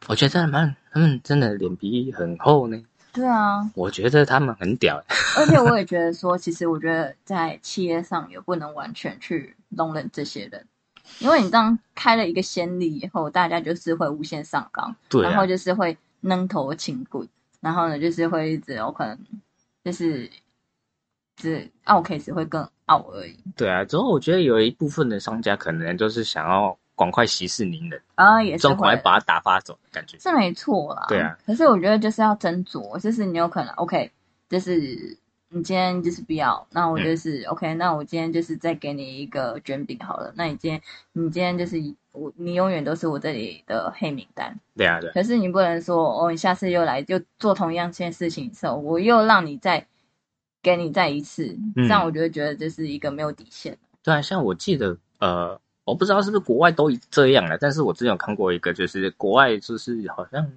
[0.07, 2.81] 我觉得他们他们真的脸皮很厚呢。
[3.12, 5.05] 对啊，我觉得他们很屌、欸，
[5.37, 10.64] 而且我也觉得说， 其实我觉得在企业上也不能完全去容忍这些人，
[11.18, 17.29] 因为你当开了一个先例以后，大家就是会无限上纲，对啊然后，就是会扔头轻棍，
[17.61, 19.18] 然后呢，就是会一直有可能
[19.85, 20.31] 就是
[21.37, 23.37] 只傲 case 会更傲而已。
[23.57, 23.85] 对啊。
[23.85, 30.18] 之后我觉得有一部分的商家可能就是想要赶快息事宁人，啊，也是赶快把它打发走感觉。
[30.18, 31.07] 是没错啦。
[31.09, 34.11] 对啊，可是我觉得就是要斟酌，就是你有可能 OK，
[34.49, 35.16] 就是
[35.52, 40.32] 你今天就是不要，那我就是、OK，那我今天就是再给你一个卷饼好了。
[40.36, 40.80] 那你今天
[41.12, 41.76] 你今天就是
[42.12, 44.56] 我，你永远都是我这里的黑名单。
[44.76, 49.84] 对啊，对啊可是你不能说哦，你下次又来又做同样件事情的时候，我又让你再
[50.62, 53.76] 给你再一次，嗯这样我就会觉得这是一个没有底线。
[54.04, 54.22] 对啊。
[54.22, 60.48] 像我记得，呃，我不知道是不是国外都这样了，但是我之前有看过一个，就是国外就是好像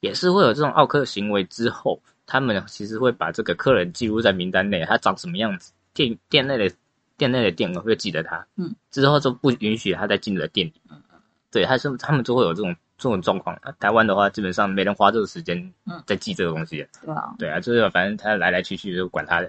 [0.00, 1.98] 也是会有这种奥克行为之后，
[2.30, 6.72] 他们其实会把这个客人记录在名单内，他长什么样子，店店内的
[7.16, 11.02] 店内的店员会记得他，嗯，之后就不允许他再进你的店里，嗯
[11.50, 13.56] 对，他是他们就会有这种这种状况。
[13.56, 17.34] 啊台湾的话，基本上没人花这个时间嗯在记这个东西，对吧？
[17.36, 19.48] 对啊，就是反正他来来去去就管他的，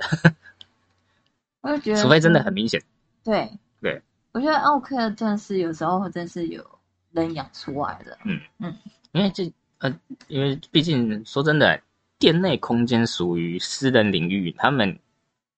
[1.61, 2.81] 我就觉得， 除非真的很明显。
[3.23, 3.47] 对
[3.79, 6.65] 对，我觉得奥克真的是有时候真是有
[7.11, 8.17] 人养出来的。
[8.25, 8.75] 嗯嗯
[9.11, 9.93] 因为这呃，
[10.27, 11.79] 因为毕竟说真的，
[12.21, 14.99] 店内空间属于私人领域，他们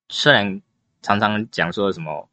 [0.07, 0.61] 虽然
[1.01, 2.29] 常常讲说什么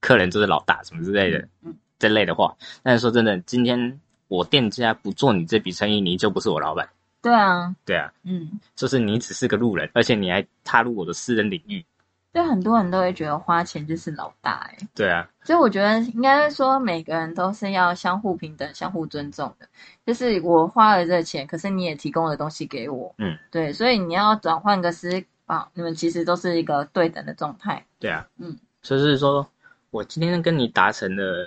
[0.00, 6.88] 客人就是老大什么之类的嗯，这类的话，但是说真的，今天我店家不做你这笔生意，你就不是我老板。
[7.20, 11.84] 对啊，对啊，嗯，就是你只是个路人，而且你还踏入我的私人领域，
[12.32, 19.66] 对很多人都会觉得花钱就是老大哎、对啊，所以我觉得应该是说每个人都是要相互平等、相互尊重的。
[20.06, 27.84] 就是我花了这钱，可是你也提供了东西给我，嗯，对，所以你要转换个思考，你们其实都是一个对等的状态。
[27.98, 29.48] 对啊，嗯，就是说
[29.90, 31.46] 我今天跟你达成了，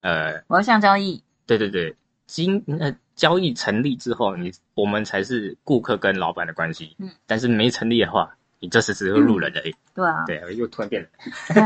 [0.00, 1.94] 呃，我要向交易，对对对，
[2.26, 9.74] 经呃交易成立之后，你我们才是顾客跟老板的关系，嗯，但是没成立的话，你这只是个路人而已。
[9.94, 11.08] 对啊，对，又突然变了。
[11.54, 11.62] 对，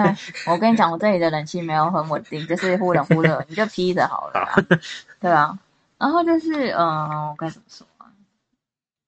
[0.53, 4.79] 我跟你讲，我这里的冷气没有很稳定，就是忽冷忽热，你就披着好了啦。
[5.21, 5.59] 对啊，
[5.99, 8.11] 然后就是，嗯、我该怎么说啊？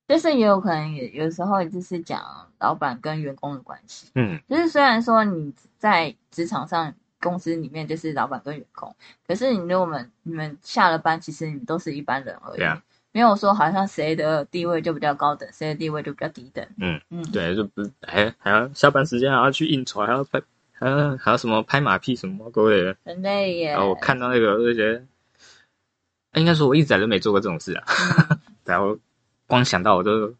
[0.06, 2.22] 就是也有可能也有时候就是讲
[2.58, 8.94] 老板跟员工的关系，嗯，就是虽然说你在职场上公司里面就是老板跟员工，
[9.26, 12.60] 可是你如果我们你们下了班，其实你们都是一般人而已。
[13.14, 16.66] 没有说好像谁的地位就比较高等，谁的地位就比较低等。
[16.78, 22.96] 嗯嗯，对，就不是还还要下班时间还要去应酬，还要拍，还要还要什么拍马屁什么各位的。
[23.04, 23.70] 很累耶。
[23.70, 25.04] 然后我看到那个，我就觉得，
[26.32, 27.84] 哎应该说我一直都没做过这种事啊。
[28.30, 28.98] 嗯 然后
[29.46, 30.34] 光想到我都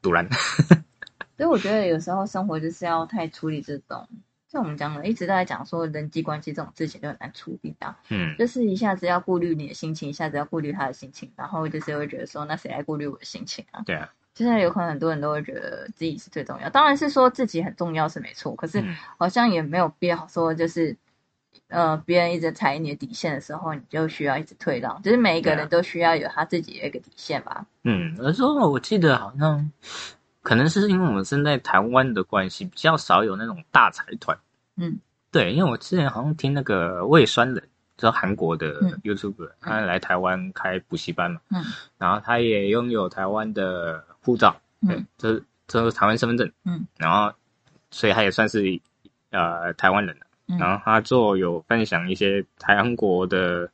[0.00, 0.28] 堵然。
[1.36, 4.08] 所以我觉得有时候生活就是要太处理这种，
[4.50, 13.80] 像我们讲的，一直都在讲说人际关系这种事情就很难处理啊，嗯，就是一下子要顾虑你的心情，一下子要顾虑他的心情，然后就是会觉得说，那谁来顾虑我的心情啊？
[13.86, 20.96] 对啊，就是有可能很多人都会觉得自己是最重要，当然是说自己很重要是没错，可是嗯好像也没有必要说就是。
[21.66, 25.00] 呃，别人一直踩你的底线的时候，你就需要一直退让。
[25.02, 27.64] 就是每一个人都需要有他自己的一个底线吧。
[27.82, 29.70] 嗯，而说我记得好像，
[30.42, 34.36] 可能是因为我们身在台湾的关系，比较少有那种大财团。
[34.76, 34.98] 嗯，
[35.30, 37.62] 对，因为我之前好像听那个魏酸人，
[37.96, 38.98] 就是韩国的嗯。
[39.04, 41.64] YouTuber，、他来台湾开补习班嘛，嗯，
[41.98, 47.32] 然后他也拥有台湾的护照，对嗯，这这是台湾身份证，嗯，然后
[47.90, 48.80] 所以他也算是
[49.30, 50.26] 呃台湾人了。
[50.48, 50.56] 嗯。
[50.58, 53.70] 然后他做有分享一些台韩国的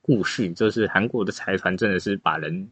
[0.00, 2.70] 故事，就是韩国的财团真的是把人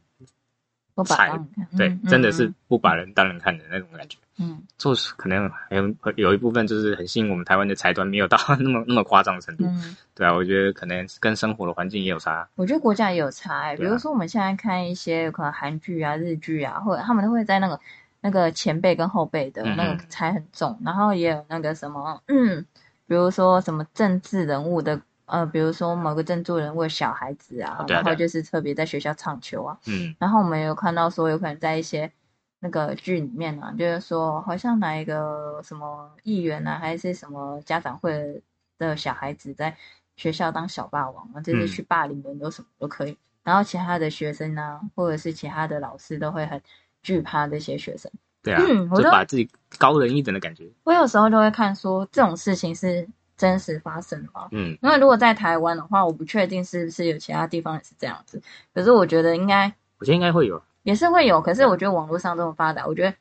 [0.94, 4.18] 我把踩当看对，嗯真的是嗯不把人当人看的那种感觉。
[4.36, 9.64] 嗯就是可能还有有一部分就是很吸引我们台湾的财团，没有到那么那么夸张的程度。
[9.64, 12.48] 嗯，对啊，我觉得可能跟生活的环境也有差。
[12.56, 17.78] 我觉得国家也有差、欸，比如说我们现在看一些可能韩剧啊、日剧啊，或者他们都会在那个
[18.20, 22.66] 那个前辈跟后辈的那个财很重，然后也有那个什么，嗯，
[23.06, 32.12] 比如说什么政治人物的，呃，比如说某个政治人为小孩子啊，然后就是特别在学校唱球啊，嗯然后我们有看到说，有可能在一些
[32.60, 38.42] 那个剧里面啊、就是说好像哪一个什么议员啊，还是什么家长会
[38.78, 39.76] 的小孩子在
[40.16, 43.16] 学校当小霸王啊，就是嗯去霸凌人，有什么都可以。
[43.42, 46.60] 然后其他的学生呢、或者是其他的老师都会很
[47.02, 48.10] 惧怕这些学生。
[48.42, 50.70] 对啊，嗯我就把自己高人一等的感觉。
[50.84, 53.06] 我有时候就会看说这种事情是
[53.36, 54.48] 真实发生的吗？
[54.52, 58.40] 嗯因为如果在台湾的话，我不确定是不是有其他地方也是这样子。
[58.72, 60.62] 可是我觉得应该我觉得应该会有。
[60.82, 63.14] 也是会有，可是我觉得网络上这么发达，我觉得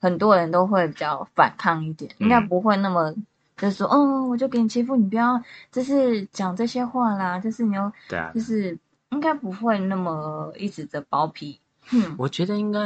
[0.00, 3.14] 很多人都会比较反抗一点，应该嗯不会那么
[3.56, 8.76] 就是说，哦，我就给你欺负，你不要就是讲这些话啦，就是你要对啊就，是
[9.10, 11.60] 应该不会那么一直的包皮。
[11.92, 12.80] 嗯我觉得应该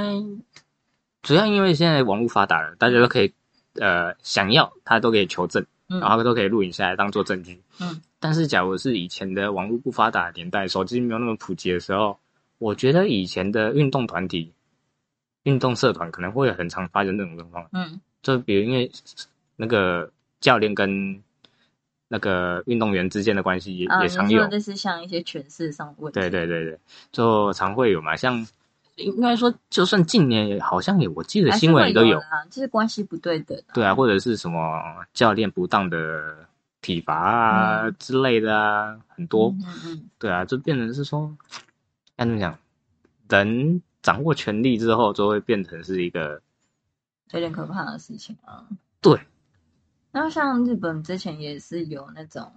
[1.23, 3.33] 主要因为现在网络发达了，大家都可以
[3.81, 7.61] 呃想要他都可以求证，嗯然后都可以录影下来当做证据。
[7.81, 12.18] 嗯，但是假如是以前的网络不发达的年代，手机没有那么普及的时候，
[12.59, 14.53] 我觉得以前的运动团体、
[15.44, 17.68] 运动社团可能会很常发生这种状况。
[17.72, 18.90] 嗯就比如因为
[19.57, 21.22] 那个教练跟
[22.09, 26.18] 那个运动员之间的关系也、啊，也常有你说，就是像一些权势上的问题。
[26.18, 26.79] 对对对对，
[27.12, 28.16] 就常会有嘛。
[28.16, 28.46] 像
[28.99, 33.75] 应该说，就算近年也好像也，我记得新闻也都有，就是关系不对等、啊。
[33.75, 34.61] 对啊，或者是什么
[35.15, 36.47] 教练不当的
[36.81, 39.51] 体罚啊、嗯之类的啊，很多。
[39.51, 41.35] 嗯嗯嗯，对啊，就变成是说，
[42.17, 42.59] 该怎么讲？
[43.29, 46.41] 人掌握权力之后，就会变成是一个
[47.33, 48.67] 有点可怕的事情啊。
[49.01, 49.19] 对。
[50.11, 52.51] 然后像日本之前也是有那种，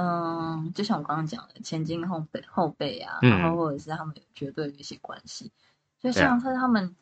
[0.00, 5.50] 嗯，就像我刚刚讲的前进后背后背啊，嗯然后或者是他们有绝对的一些关系，
[6.00, 6.94] 就像是他们，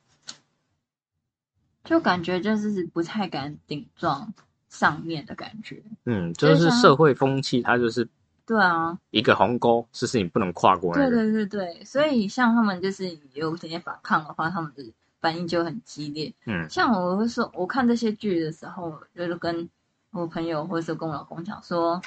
[1.84, 4.32] 就感觉就是不太敢顶撞
[4.70, 5.82] 上面的感觉。
[6.06, 8.08] 嗯，就就是社会风气，它就是
[8.46, 11.10] 对啊，一个鸿沟，是是你不能跨过那对。
[11.10, 16.32] 对对对，所以像他们就是有这些反抗的话，他们的反应就很激烈。
[16.46, 19.68] 嗯像我会说，我看这些剧的时候，就是跟
[20.12, 22.00] 我朋友或者是跟我老公讲说，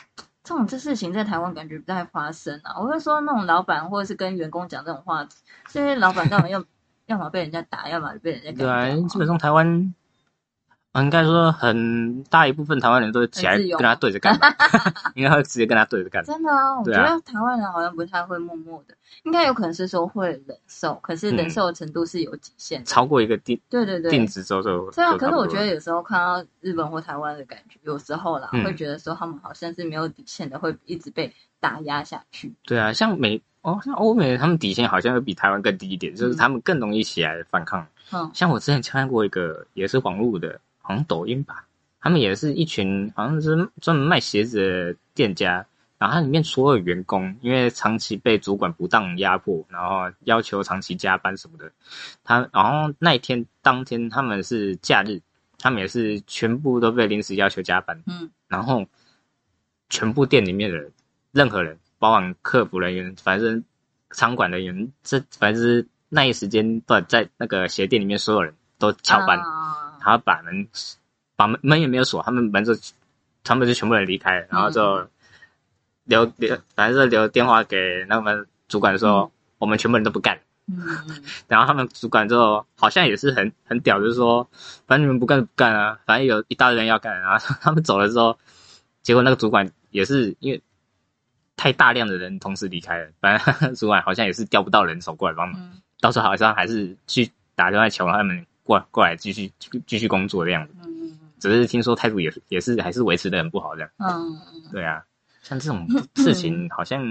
[0.43, 2.79] 这种这事情在台湾感觉不太发生啊。
[2.79, 5.27] 我会说，那种老板或者是跟员工讲这种话，
[5.67, 6.63] 这些老板干嘛要
[7.05, 9.93] 要么被人家打，要么被人家对啊，基本上台湾
[10.91, 14.47] 啊应该说很大一部分台湾人都起来跟他对着干吧，
[15.13, 16.23] 应该会直接跟他对着干。
[16.23, 22.85] 真的啊，我觉得台湾人好像不太会默默的，应该有可能是说会忍受，可是忍嗯受的程度是有极限的。
[22.85, 32.51] 超过一个定对对对，定值之后就对啊，可是我觉得有时候看到日本或台湾的感觉，有时候啦，嗯会觉得说他们好像是没有底线的，会一直被打压下去。
[32.63, 37.85] 对啊，像美哦，像欧美他们底线好像会比台湾更低一点，就是他们更容易起来反抗。
[38.11, 41.67] 嗯像我之前看过一个也是网络的，好像抖音吧，
[42.01, 45.63] 他们也是一群好像是专门卖鞋子的店家，
[45.99, 51.71] 然后它里面所有员工因为长期被主管不当压迫，然后要求长期加班什么的，
[52.23, 55.21] 他然后那一天当天他们是假日，
[55.59, 58.31] 他们也是全部都被临时要求加班，嗯。
[58.47, 58.83] 然后
[59.89, 60.91] 全部店里面的人，
[61.31, 63.63] 任何人，包含客服人员，反正
[64.09, 70.67] 仓管人员，这反正是那一时间段在那个鞋店里面，所有人都翘班，啊然后把门
[71.35, 72.73] 把门门也没有锁，他们门就
[73.43, 75.07] 他们就全部人离开，然后就
[76.05, 80.39] 留留，反正就留电话给那们主管说，嗯我们全部人都不干。
[80.71, 84.47] 嗯嗯 然后他们主管就好像也是很很屌，就是说，
[84.87, 87.19] 反正你们不干就不干啊，反正有一大堆人要干。
[87.19, 88.37] 然 后他们走了之后，
[89.01, 90.61] 结果那个主管也是因为
[91.57, 99.51] 太大量的人同时离开了，反正 主管好像也是调不到人手过来帮忙，嗯到时候好像还是去打电话求他们过过来继续
[99.87, 100.73] 继续工作这样子。
[100.83, 103.89] 嗯只是听说态度也是也是还是维持的很不好这样。
[103.97, 105.05] 嗯嗯，对啊，
[105.41, 107.01] 像这种事情好像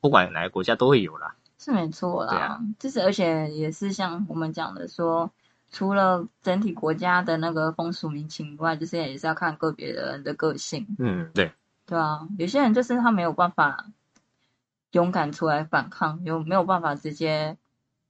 [0.00, 1.34] 不管哪个国家都会有啦。
[1.58, 2.60] 是没错啦。
[2.78, 5.28] 就是而且也是像我们讲的说，
[5.72, 10.86] 除了整体国家的那个风俗民情以外，就是也是要看个别的人的个性。
[11.00, 11.50] 嗯，对。
[11.84, 13.86] 对啊，有些人就是他没有办法
[14.92, 17.56] 勇敢出来反抗，有没有办法直接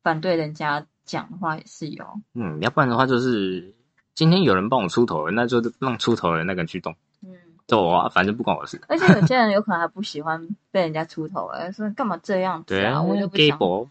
[0.02, 2.04] 反对人家讲的话也是有。
[2.34, 3.74] 嗯，要不然的话就是
[4.14, 7.30] 今天有人帮我出头了，那就让出头的那个人去动，嗯，
[7.66, 8.80] 走啊反正不关我的事。
[8.88, 13.02] 而且有些人有可能还不喜欢被人家出头，哎，说干嘛这样子对啊？
[13.02, 13.58] 我就不 gay 想。
[13.58, 13.88] 后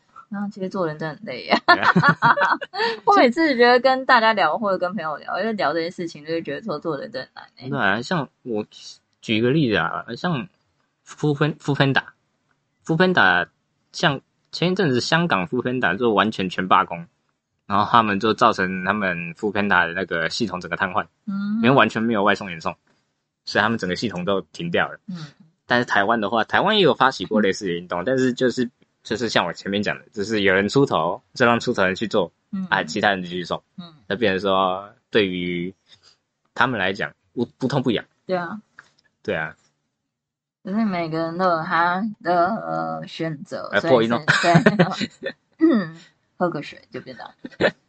[0.51, 1.55] 其实做人真的很累呀。
[3.05, 7.69] 我每次觉得跟大家聊或者跟朋友聊，因为聊这些事情，就会觉得说做人真的很难哎。
[7.69, 8.65] 对啊，像我
[9.21, 10.47] 举一个例子啊，像
[11.03, 12.15] 富芬富芬达，
[12.81, 13.45] 富芬达
[13.91, 14.21] 像
[14.53, 17.05] 前一阵子香港富芬达就完全全罢工，
[17.65, 21.55] 然后他们就造成他们富芬达的那个系统整个瘫痪，嗯。
[21.57, 22.73] 因为完全没有外送员送，
[23.43, 24.99] 所以他们整个系统都停掉了。
[25.07, 25.25] 嗯。
[25.65, 28.69] 但是台湾的话，台湾也有发起过类似的运动，但是就是
[29.01, 32.67] 就是像我前面讲的，就是有人出头，就让出头人去做，嗯。
[32.69, 35.73] 啊，其他人继续送，嗯，那变成说对于
[36.53, 38.61] 他们来讲不不痛不痒，对啊，
[39.23, 39.55] 对啊，
[40.63, 44.17] 就是每个人都有他的呃选择，所以对，
[45.59, 45.95] 嗯，
[46.37, 47.33] 喝个水就变大，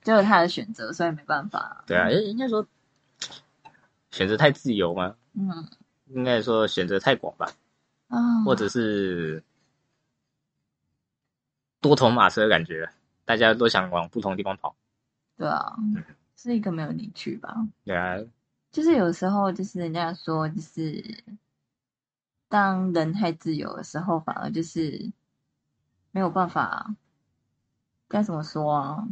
[0.02, 1.84] 就有他的选择，所以没办法。
[1.86, 2.66] 对啊，人家说
[4.10, 5.14] 选择太自由吗？
[5.34, 5.68] 嗯
[6.08, 7.50] 应该说选择太广吧，
[8.08, 9.42] 啊，或者是
[11.80, 12.88] 多头马车的感觉，
[13.24, 14.76] 大家都想往不同地方跑，
[15.36, 15.74] 对啊，
[16.36, 17.56] 是一个没有理趣吧。
[17.84, 18.18] 对啊，
[18.70, 21.24] 就是有时候就是人家说，就是
[22.54, 25.10] 当人太自由的时候，反而就是
[26.12, 26.94] 没有办法，
[28.06, 29.08] 该怎么说啊？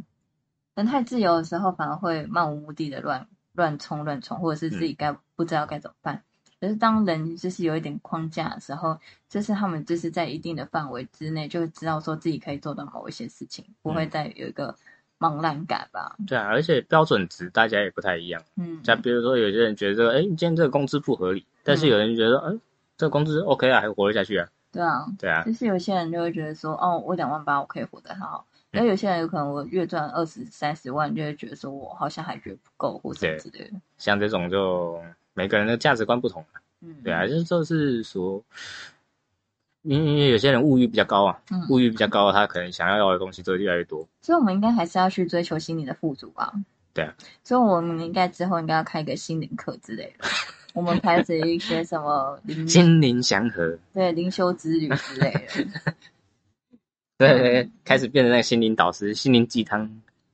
[0.77, 6.23] 人太自由的时候，反而会漫无目的的乱乱冲乱冲，或者是自己该、不知道该怎么办。
[6.61, 14.77] 可是当人就是有一点框架的时候，就是他们就是在一定的范围之内，就会知道说自己可以做到某一些事情，不会再有一个
[15.19, 16.17] 茫然感吧。
[16.29, 18.41] 对啊，而且标准值大家也不太一样。
[18.55, 22.57] 嗯，像比如说，有些人觉得，哎，你今天这个工资不合理，但是有人觉得，哎，
[23.03, 28.47] 这个工资 OK 啊，还活得下去啊，对啊，对啊，就是有些人就会觉得说，哦，我两万八我可以活得很好。
[28.71, 33.73] 然后有些人有可能我月赚二十三十万，就会觉得说我好像还觉得不够或什么之类的。
[33.99, 35.03] 像这种就
[35.35, 38.41] 每个人的价值观不同嘛，嗯，对啊，就是就是说，
[39.83, 44.07] 因为有些人物欲比较高啊，嗯，物欲比较高，他可能想要要的东西就越来越多。
[44.21, 46.53] 所以我们应该还是要去追求心理的富足吧。
[46.95, 50.25] 对啊，所以我们应该之后应该要开一个心灵课之类的。
[50.73, 55.93] 我们开始一些什么灵 心灵祥和，对灵修之旅之类的。
[57.19, 59.83] 对开始变成那个心灵导师、心灵鸡汤。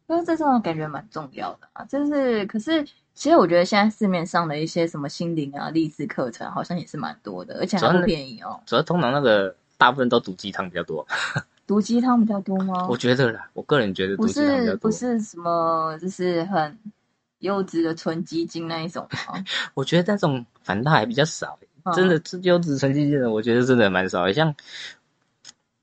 [0.07, 2.83] 因为这种感觉蛮重要的啊，就是可是
[3.13, 8.59] 其实我觉得现在市面上的一些什么心灵啊、励志课程好像也是蛮多的，而且还不便宜哦。
[8.65, 11.07] 主要通常那个大部分都毒鸡汤比较多，
[11.67, 12.87] 毒鸡汤比较多吗？
[12.89, 14.91] 我觉得啦，我个人觉得毒不鸡汤比较多。
[14.91, 16.79] 是不是什么，就是很
[17.41, 19.45] 优质的纯基金那一种吗？
[19.75, 24.33] 我觉得那种反倒还比较少，嗯真的是优质成绩的，我觉得真的蛮少的。
[24.33, 24.55] 像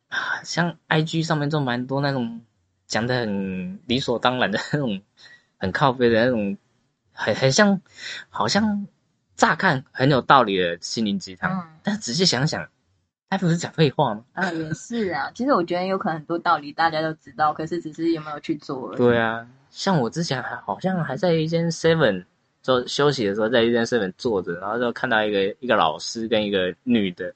[0.10, 2.42] 啊，像 IG 上面就蛮多那种
[2.88, 5.02] 讲的很理所当然的那种，
[5.58, 6.58] 很靠背的那种，
[7.12, 7.82] 很很像，
[8.30, 8.88] 好像
[9.36, 12.68] 乍看很有道理的心灵鸡汤，嗯但仔细想想，
[13.30, 14.24] 他不是讲废话吗？
[14.34, 15.32] 啊，也是啊。
[15.34, 18.98] 其实我觉得有可能很多道理大家都知道，可是只是有没有去做而已。
[18.98, 19.46] 对啊，
[19.76, 22.24] 像我之前还好像还在一间 Seven
[22.62, 27.36] 做休息的时候，在一间 Seven 坐着，然后就看到一个一个老师跟一个女的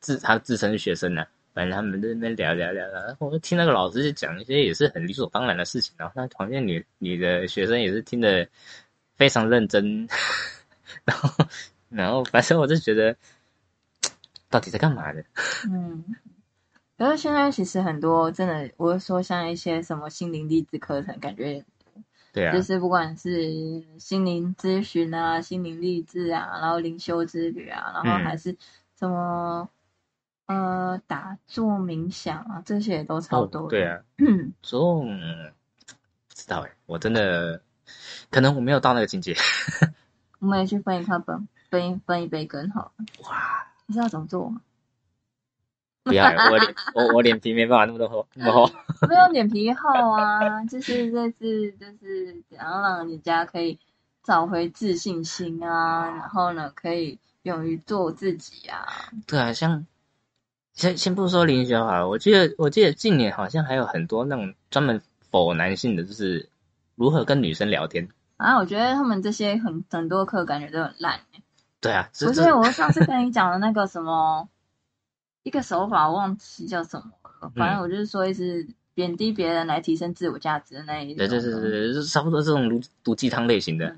[0.00, 8.48] 自他自称学生呢、反正他们在那边聊聊聊聊，我就听那个老师就讲一些也是很理所当然的事情，然后那旁边女女的学生也是听得
[9.14, 10.08] 非常认真，
[11.04, 11.44] 然后
[11.90, 13.14] 然后反正我就觉得
[14.48, 15.22] 到底在干嘛呢？
[15.70, 16.02] 嗯，
[16.96, 21.64] 可是现在其实很多真的，我是说像一些什么心灵励志课程，感觉
[22.34, 28.56] 对啊就，是不管是心灵咨询啊、心灵励志啊，然后灵修之旅啊，然后嗯还是
[28.98, 29.68] 什么、
[30.46, 33.68] 呃打坐冥想啊，这些也都差不多的。
[33.68, 35.06] 对啊， 嗯，总
[36.28, 37.62] 不知道哎，我真的
[38.30, 39.36] 可能我没有到那个境界。
[40.40, 42.92] 我们也去分一块本分一分一杯羹好了。
[43.30, 44.60] 哇，你知道怎么做吗？
[46.04, 48.70] 不要，我脸我我脸皮没办法那么多厚那么厚。
[49.08, 53.78] 没有脸皮厚啊，就是这次就是怎样让人家可以
[54.22, 58.86] 找回自信心啊，然后呢可以勇于做自己啊。
[59.26, 59.86] 对啊，像
[60.74, 65.00] 先先不说林雪好了，我记得我记得近年好像还有很多那种专门
[65.30, 66.50] 否男性的，就是
[66.96, 68.06] 如何跟女生聊天。
[68.36, 71.42] 啊，我觉得他们这些很很多课感觉都很烂、欸。
[71.80, 74.48] 对啊，这不是，我上次跟你讲的那个什么
[75.44, 77.52] 一个手法，我忘记叫什么了。
[77.54, 81.18] 反正我就是说，一直贬低别人来提升自我价值的那一种。
[81.18, 83.94] 对对对对差不多这种毒毒鸡汤类型的。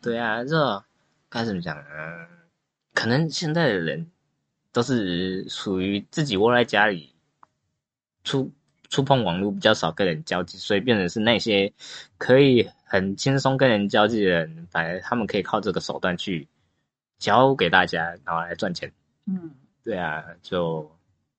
[0.00, 0.82] 对啊，这
[1.28, 1.84] 该怎么讲呢？
[2.94, 4.08] 可能现在的人
[4.72, 7.12] 都是属于自己窝在家里，
[8.22, 8.52] 触
[8.88, 11.72] 触碰网络比较少跟人交际，所以变成是那些
[12.18, 16.46] 可以很轻松跟人交际的人，反而他们可以靠这个手段去
[17.18, 18.92] 教给大家，然后来赚钱。
[19.26, 19.50] 嗯，
[19.84, 20.90] 对啊，就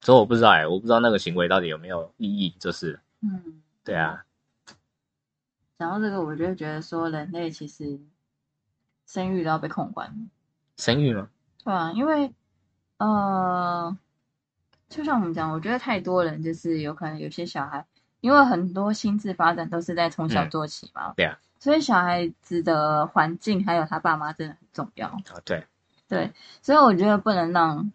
[0.02, 4.24] 所以我不知道哎、我不知道那个行为到底有没有意义，就是嗯，对啊，
[5.80, 8.00] 讲到这个，我就觉得说，人类其实
[9.08, 10.30] 生育都要被控管。
[10.78, 11.28] 生育吗？
[11.64, 12.32] 对啊，因为
[12.98, 13.98] 呃，
[14.90, 17.84] 就像我们讲，我觉得太多人就是有可能有些小孩，
[18.22, 25.08] 因为很多心智发展都是在从小嗯做起嘛，对啊，所以小孩子的环境还有他爸妈真的很重要。
[25.08, 25.66] 啊，对，
[26.08, 26.32] 对，
[26.62, 27.92] 所以我觉得不能让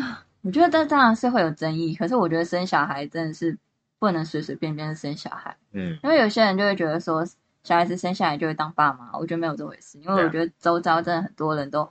[0.00, 3.58] 啊， 我觉得这当然是会有争议，可是我觉得生小孩真的是
[3.98, 7.24] 不能随随便便生小孩，嗯，因为有些人就会觉得说
[7.62, 11.90] 小孩子生下来就会当爸妈，我觉得没有这回事，因为我觉得周遭真的很多人都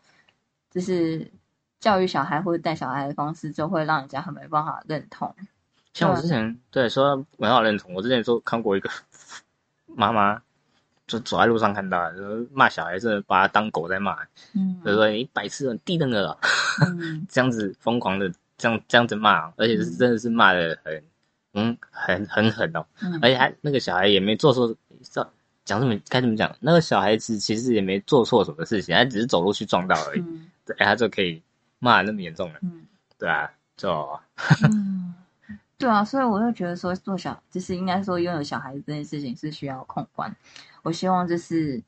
[0.72, 1.32] 就是
[1.80, 5.36] 教育小孩或者带小孩的方式，就会让人家很没办法认同。
[5.94, 8.90] 像我之前对说我很好认同，我之前说看过一个
[9.86, 10.42] 妈妈，
[11.10, 14.16] 就走在路上看到，就是骂小孩，真的把他当狗在骂，
[14.54, 14.80] 嗯。
[14.86, 16.38] 就是说你白痴，你低能儿啊，
[17.02, 17.26] 嗯。
[17.28, 21.04] 这样子疯狂的这样这样子骂，而且是真的是骂的很
[21.56, 23.20] 嗯很很狠哦，嗯。
[23.22, 24.74] 而且还那个小孩也没做错，
[25.66, 26.56] 讲什么该怎么讲？
[26.60, 30.48] 那个小孩子其实也没做错什么事情，他只是走路去撞到而已，嗯。
[30.66, 31.42] 对，他就可以
[31.80, 32.86] 骂得那么严重了，嗯。
[33.18, 33.92] 对啊，就
[34.64, 35.09] 嗯，
[35.80, 40.36] 对啊，所以我就觉得说做小，就是应该说拥有小孩子这件事情是需要控管。
[40.84, 41.82] 我希望就是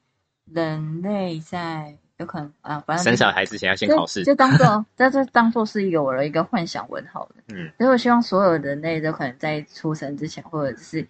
[0.46, 7.36] 人类在有可能啊，反正生小孩之前要先考试，就当做这这当做是有了一个幻想文好了。
[7.50, 11.06] 嗯所以我希望所有人类都可能在出生之前，或者是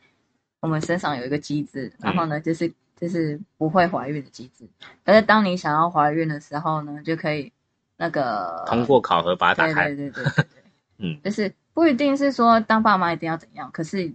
[0.59, 4.67] 我们身上有一个机制，然后呢，就是就是不会怀孕的机制。
[5.05, 7.51] 可是当你想要怀孕的时候呢，就可以
[7.97, 10.63] 那个通过考核把它打对开，对对对对对，
[10.97, 14.13] 嗯就是不一定是说当爸妈一定要怎样，可是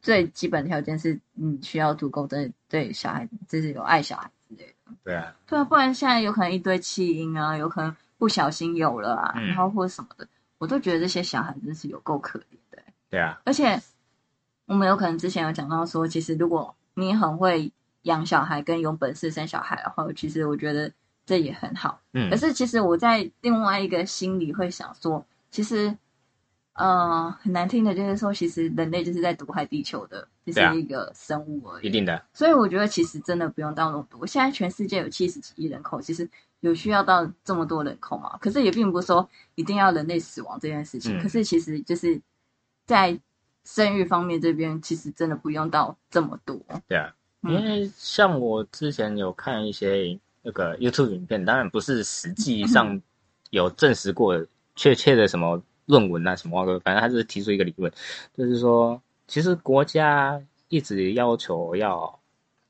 [0.00, 4.92] 最基本条件是你需要足够真的对小孩，就是有爱小孩之类的。
[5.02, 9.46] 对啊，对啊，不然现在有可能一堆弃婴啊，有可能不小心有了啊，嗯。
[9.48, 10.26] 然后或者什么的，
[10.58, 13.80] 我都觉得这些小孩真是有够可怜的欸、对啊，而且
[14.66, 17.70] 我们有可能之前有讲到说，其实如果你很会
[18.02, 20.90] 养小孩跟有本事生小孩的话，其实我觉得
[21.26, 22.00] 这也很好。
[22.12, 22.30] 嗯。
[22.30, 25.96] 可是其实我在另外一个心里会想说，其实
[26.74, 31.86] 呃很难听的就是说，其实人类就是在毒害地球的，就是一个生物而已。
[31.86, 34.26] 一定的，所以我觉得其实真的不用到那么多。
[34.26, 36.28] 现在全世界有七十几亿人口，其实
[36.60, 38.36] 有需要到这么多人口吗？
[38.40, 41.18] 可是也并不是说一定要人类死亡这件事情。
[41.18, 42.20] 嗯可是其实就是
[42.86, 43.18] 在
[43.64, 46.60] 生育方面这边，其实真的不用到这么多。
[46.88, 53.00] 对啊，嗯因为像我之前有看一些那个 YouTube 影片，当然不是实际上
[53.50, 54.44] 有证实过
[54.74, 57.92] 确切的什么论文啊什么的，反正他就是提出一个理论，
[58.34, 62.18] 就是说，其实国家一直要求要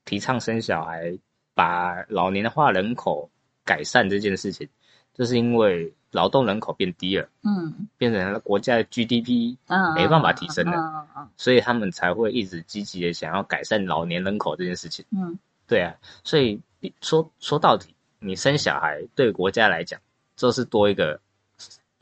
[0.05, 1.17] 提倡生小孩，
[1.55, 3.31] 把老年化人口
[3.65, 4.69] 改善这件事情，
[5.15, 7.89] 就是因为劳动人口变低了，嗯。
[7.97, 15.05] 变成了国家的 GDP 嗯，没办法提升了嗯嗯所以他们才会一直积极的想要改善老年人口这件事情。
[15.11, 15.39] 嗯。
[15.67, 16.61] 对啊，所以
[17.01, 19.99] 说说到底，你生小孩对国家来讲，
[20.37, 21.19] 这是多一个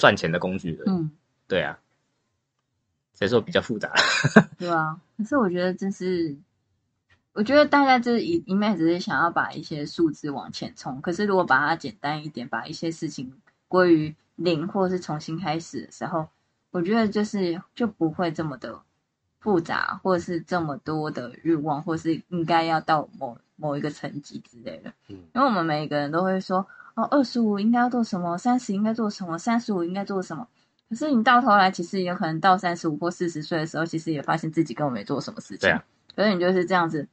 [0.03, 0.83] 赚钱的工具的。
[0.89, 1.13] 嗯，
[1.47, 1.79] 对啊，
[3.15, 3.93] 所以说比较复杂。
[4.59, 5.01] 对啊。
[5.17, 6.37] 可是我觉得这是，
[7.33, 16.27] 我觉得大家就是一一面只是想要把一些数字往前冲，可是如果把它简单一点，把一些事情归于零或是重新开始的时候，
[16.73, 18.81] 我觉得就是就不会这么的
[19.39, 24.93] 复杂，或者是这么多的欲望，或是应该要到某某一个层级之类的。
[25.07, 30.47] 嗯因为我们每个人都会说，哦，二十五应该要做什么，三十应该做什么，三十五应该做什么。
[30.89, 35.61] 可是你到头来，其实有可能到三十五或四十岁的时候，其实也发现自己根本没做什么事情。
[35.61, 35.83] 对啊。
[36.15, 37.09] 可是你就是这样子，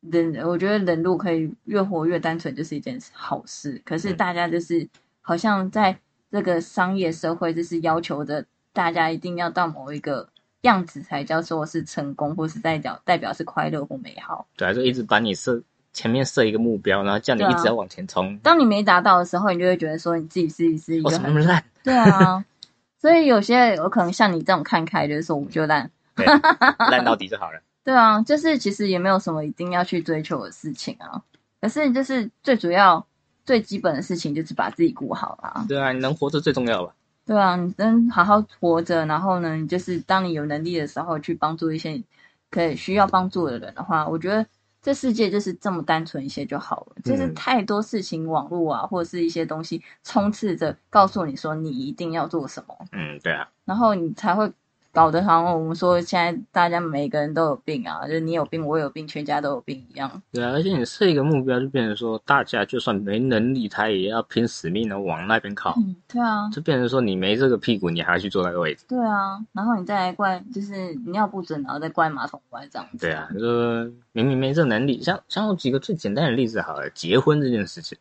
[0.00, 3.82] 人我觉得人路可以越活越单纯，就是一件好事。
[3.84, 4.88] 可是嗯大家就是、
[5.22, 5.98] 好像在
[6.30, 10.28] 这个商业社会，就是要求着大家一定要到某一个
[10.60, 14.46] 样子才叫做是成功，或是代表代表是快乐或美好。
[14.56, 15.60] 对啊，就一直把你设
[15.96, 18.36] 前面设一个目标，然后叫你一直要往前冲。
[18.42, 21.64] 当你没达到的时候，你就会觉得说你自己是是一我个很怎么那么烂？
[21.82, 22.44] 对啊。
[23.00, 25.90] 所以有些有可能像你这种看开，就是说我就烂。
[26.14, 26.26] 对，
[26.90, 27.60] 烂到底就好了。
[27.82, 31.22] 对啊，就是其实也没有什么一定要去追求的事情啊。
[31.60, 33.06] 可是就是最主要、
[33.44, 35.64] 最基本的事情就是把自己顾好啦。
[35.68, 36.92] 对啊，你能活着最重要吧？
[37.24, 42.02] 对啊，你能好好活着，然后呢，你就是当你有能力的时候去帮助一些
[42.50, 44.44] 可以需要帮助的人的话，我觉得
[44.86, 46.96] 这世界就是这么单纯一些就好了。
[47.02, 47.34] 就是嗯。
[47.34, 54.48] 太多事情，网络啊，或者是一些东西充斥着，告诉你说你一定要做什么，嗯，对啊，然后你才会
[54.96, 60.22] 搞得好像我们说现在大家每个人都有病啊，就是你有病，我有病，全家都有病一样。
[60.32, 68.86] 对啊，而且你设一个目标，就变成说，大家就算没能力，他也要拼死命的往那边靠，嗯，对啊，就变成说，你没这个屁股，你还要去坐那个位置。
[68.88, 73.06] 对啊，然后你再来怪，就是尿不准，然后再怪马桶歪这样子。
[73.06, 77.98] 对啊，就说明明没这能力，像像我举个最简单的例子好了，结婚这件事情，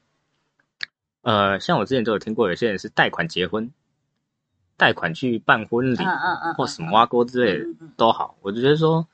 [1.23, 3.69] 呃，像我之前都有听过，有些人是贷款结婚，
[4.77, 7.65] 贷款去办婚礼、嗯嗯嗯，或什么挖沟之类的
[7.95, 9.05] 都好，我就觉得说，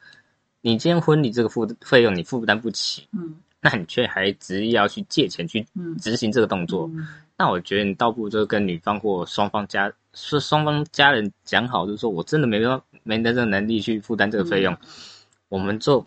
[0.62, 3.36] 你今天婚礼这个付费用你负担不起，嗯。
[3.64, 5.96] 那你却还执意要去借钱去嗯。
[6.00, 7.08] 执行这个动作，嗯。
[7.38, 14.76] 那我觉得你倒不如就跟女方或双方家是双方家人讲好，就是说我真的没办法没那个能力去负担这个费用，
[15.50, 16.04] 我们就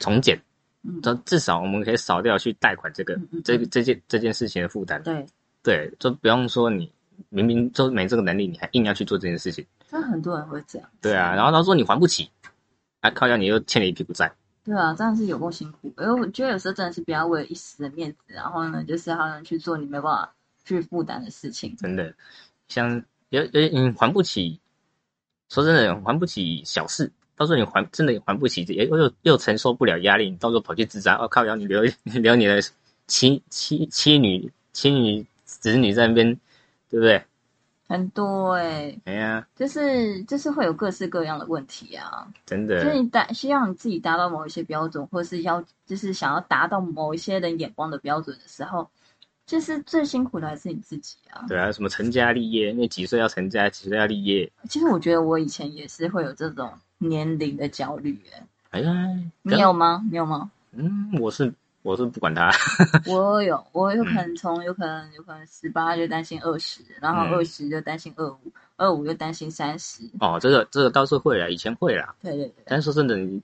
[0.00, 0.36] 从简，
[0.82, 5.00] 嗯，至至少我们可以少掉去贷款这个嗯嗯这个这件这件事情的负担。
[5.04, 5.26] 对，
[5.62, 6.90] 对，就不用说你
[7.28, 9.64] 明明就没这个能力，你还硬要去做这件事情。
[9.90, 10.88] 真的很多人会这样。
[11.00, 12.30] 对啊，然后他说你还不起，
[13.00, 14.32] 啊靠，要你又欠了一屁股债。
[14.64, 15.92] 对啊，真的是有够辛苦。
[15.98, 21.74] 因为我觉得有时候真的是不要为了一时的面子，然后呢，就是好像去做你没办法去负担的事情。
[21.76, 22.14] 真的，
[22.68, 24.60] 像有有你还不起，
[25.48, 32.60] 说真的还不起小事，到时候你还真的还不起，也又又又承受不了压力，你到时候跑去自杀，哦靠，要你留 留你的
[33.06, 36.38] 妻妻妻女妻女子女在那边，
[36.90, 37.22] 对不对？
[37.88, 42.28] 很多哎、哎呀，就是就是会有各式各样的问题啊。
[42.46, 48.88] 真就是的，你达需要你自己达到某一些标准，或是要就是想要达到某一些人眼光的标准的时候，
[49.44, 51.44] 就是最辛苦的还是你自己啊。
[51.48, 58.92] 对啊，什么成家立业，那几岁要成家，几岁要立业，其实我觉得我以前也是会有这种年龄的焦虑，哎，哎呀，
[59.42, 60.06] 你有吗？
[60.08, 60.48] 你有吗？
[60.70, 61.52] 嗯，我是
[61.82, 62.50] 我是不管他，
[63.10, 68.38] 我有，我有可能从有可能有可能十八就担心二十，然后嗯二十就担心二五，
[68.76, 70.02] 二五又担心三十。
[70.20, 73.42] 哦，这个这个倒是会啦，以前会啦，对对对，但是说真的，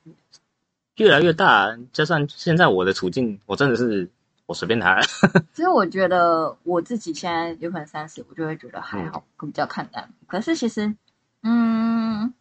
[0.97, 4.09] 越来越大，加上现在我的处境，我真的是
[4.45, 5.01] 我随便他。
[5.55, 10.09] 其实我觉得我自己现在有可能三十，我就会觉得还好，比较看淡。
[10.27, 10.95] 可是其实，
[11.43, 12.35] 嗯，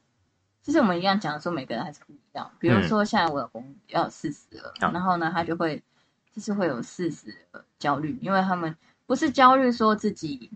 [0.65, 2.51] 其实我们一样讲的说，每个人还是不一样。
[2.57, 5.83] 比如说，现在我老公要四十了，好然后呢，他就会
[6.33, 10.49] 就是会有四十的焦虑，因为他们不是焦虑说自己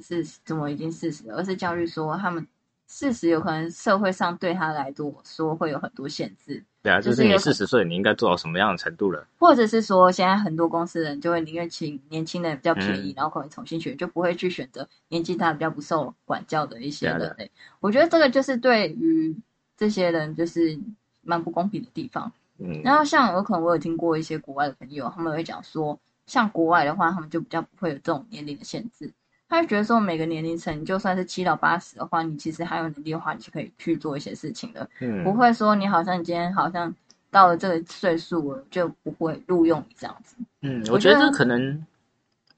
[0.00, 2.46] 是怎么已经四十了，而是焦虑说他们
[2.92, 4.92] 四十有可能社会上对他来
[5.24, 9.24] 说会有很多限制，对啊，就就是是你四十岁，你应该做到什么样的程度了？
[9.38, 17.48] 或者是说，现在很多公司人就会宁愿请年轻人比较便宜，嗯然后可能重新学，就不会去选择年纪大比较不受管教的一些人类。
[17.78, 19.36] 我觉得这个就是对于
[19.76, 20.76] 这些人就是
[21.22, 22.32] 蛮不公平的地方。
[22.58, 29.12] 嗯，然后像有可能我有听过一些国外的朋友，他们会讲说，像国外的话，他们就比较不会有这种年龄的限制。
[29.50, 34.88] 他就觉得说，每个年龄层，你就算是七到八十的话，你其实还有能力的话，你就可以去做一些事情的。
[35.00, 36.94] 嗯不会说你好像你今天好像
[37.30, 40.36] 到了这个岁数了就不会录用你这样子。
[40.62, 41.84] 嗯，我觉得这可能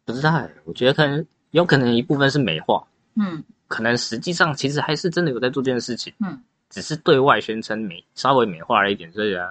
[0.04, 2.84] 不知道欸，我觉得可能有可能一部分是美化，
[3.14, 6.38] 嗯可能实际上其实还是真的有在做这件事情，嗯
[6.68, 9.48] 只是对外宣称美稍微美化了一点，所以啊，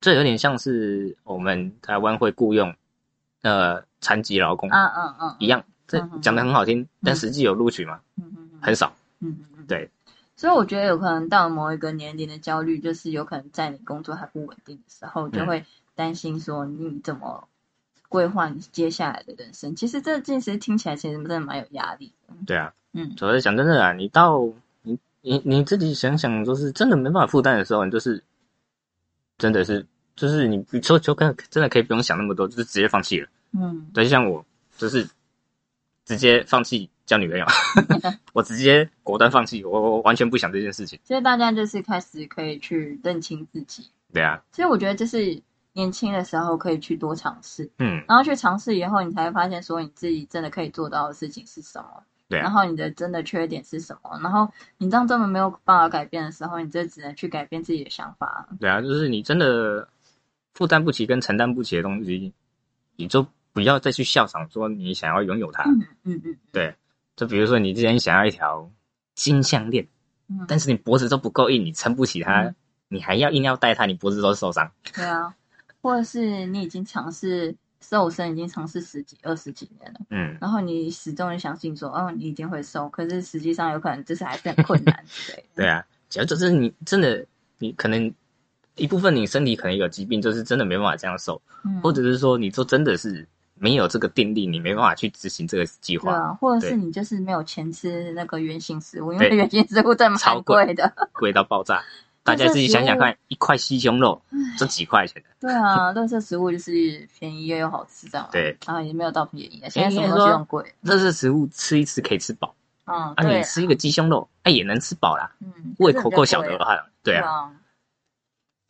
[0.00, 2.72] 这有点像是我们台湾会雇佣
[3.42, 8.00] 呃残疾劳工嗯嗯嗯，一样，这讲的很好听，但实际有录取吗？
[8.16, 8.94] 嗯嗯嗯很少。
[9.20, 9.90] 嗯嗯嗯，对。
[10.36, 15.64] 所以我觉得有可能到某一个年龄的焦虑，就是有可能在你工作还不稳定的时候，就嗯会
[15.94, 17.46] 担心说你怎么
[18.08, 19.76] 规划你接下来的人生。
[19.76, 22.34] 其实这件事听起来其实真的蛮有压力的。
[22.46, 24.44] 对啊，嗯主要是讲真的啊，你到
[24.82, 28.22] 你你你自己想想，就是真的没办法负担的时候，你就是
[29.38, 33.28] 真的是就是你你说就跟真的可以不用想那么多，就是直接放弃了。
[33.52, 34.44] 嗯对，就像我
[34.76, 35.08] 就是
[36.04, 37.46] 直接放弃交女朋友，
[38.32, 40.98] 我直接果断放弃，我我完全不想这件事情。
[41.04, 43.88] 所以大家就是开始可以去认清自己。
[44.12, 45.42] 对啊，所以我觉得就是
[45.72, 52.04] 年轻的时候可以去多尝试，嗯，然后去尝试以后，你才会发现说你自己真的可以做到的事情是什么。
[52.26, 54.18] 对啊然后你的真的缺点是什么？
[54.22, 58.48] 然后你当真的没有办法改变的时候，你就只能去改变自己的想法。
[58.60, 59.88] 对啊，就是你真的
[60.54, 62.32] 负担不起跟承担不起的东西，
[62.96, 65.62] 你就不要再去笑场说你想要拥有它。
[65.62, 66.74] 嗯嗯嗯对，
[67.16, 68.70] 就比如说你之前想要一条
[69.14, 69.88] 金项链，
[70.28, 72.54] 嗯，但是你脖子都不够硬，你撑不起它，嗯
[72.88, 74.70] 你还要硬要戴它，你脖子都受伤。
[74.94, 75.34] 对啊，
[75.80, 85.44] 或者是你已经尝试瘦身，已经尝试十几、二十几年了，嗯，然后你始终的相信说，哦，你一定会瘦，可是实际上有可能就是还是很困难之类的。
[85.62, 87.26] 对啊，只要就是你真的，
[87.58, 88.12] 你可能
[88.76, 99.30] 一部分你身体可能有疾病，就是真的没办法这样瘦，嗯，或者是说你就真的是没有这个定力，你没办法去执行这个计划，对啊，或者是你就是没有钱吃那个原形食物，因对。
[99.30, 100.64] 为原形食物真的蛮超贵。
[100.64, 100.92] 贵的。
[101.12, 101.82] 贵到爆炸。
[102.22, 104.18] 大家自己想想看，一块鸡胸肉
[104.56, 108.26] 这几块钱的，对啊，乐色食物就是便宜又又好吃这样。
[108.32, 110.74] 对，啊也没有到便宜的，现在什么东西都很贵。
[110.84, 112.54] 这是食物吃一次可以吃饱，
[112.86, 116.74] 嗯，啊，对你吃一个鸡胸肉，哎也能吃饱啦，嗯，胃口够小的话，
[117.04, 117.52] 对啊，啊，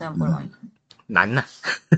[0.00, 0.50] 真的不容易。
[1.06, 1.44] 难呐，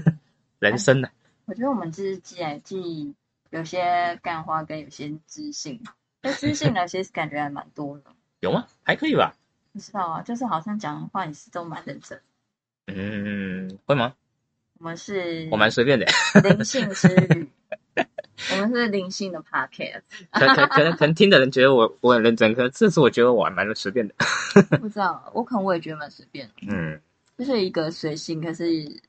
[0.60, 1.08] 人生呐，
[1.46, 3.14] 我觉得我们就是既然既
[3.50, 5.80] 有些干花跟有些知性，
[6.22, 8.04] 那知性呢其实感觉还蛮多的。
[8.40, 8.66] 有吗？
[8.82, 9.34] 还可以吧，
[9.72, 12.20] 不知道啊，就是好像讲的话也是都蛮认真。
[12.88, 14.14] 嗯，会吗？
[14.78, 16.06] 我们是我蛮随便的，
[16.44, 17.48] 灵性之旅，
[18.52, 20.02] 我们是灵性的 podcast。
[20.30, 24.14] 可可可能可能听的人觉得我我很认真，可这次我觉得我还蛮随便的，
[24.78, 27.00] 不知道，我可能我也觉得蛮随便的，嗯，
[27.38, 29.00] 就是一个随性，可是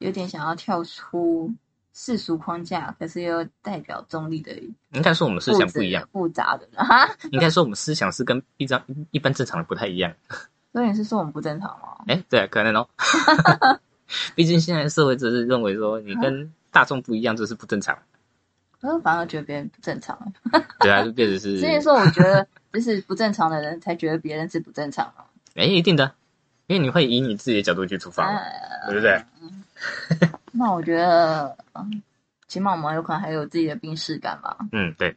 [0.00, 1.52] 有点想要跳出
[1.92, 4.52] 世俗框架，可是又代表中立的
[4.92, 7.08] 应该说我们思想不一样，复杂的人哈。
[7.30, 10.12] 应该说我们思想是跟一张一般正常的不太一样，
[10.72, 12.04] 所以你是说我们不正常吗？
[12.08, 12.88] 哎，对，可能哦，
[14.34, 17.98] 毕竟现在社会只是认为说你跟大众不一样，这是不正常，
[18.80, 20.32] 我反而觉得别人不正常。
[20.78, 25.24] 对啊，就变成是，所以说我觉得就是不正常的人才觉得别人是不正常嘛。
[25.56, 26.14] 哎，一定的，
[26.68, 28.24] 因为你会以你自己的角度去出发
[28.86, 29.22] 对不对？
[30.52, 32.02] 那我觉得，嗯，
[32.48, 34.56] 起码我们有可能还有自己的病视感吧。
[34.72, 35.16] 嗯，对，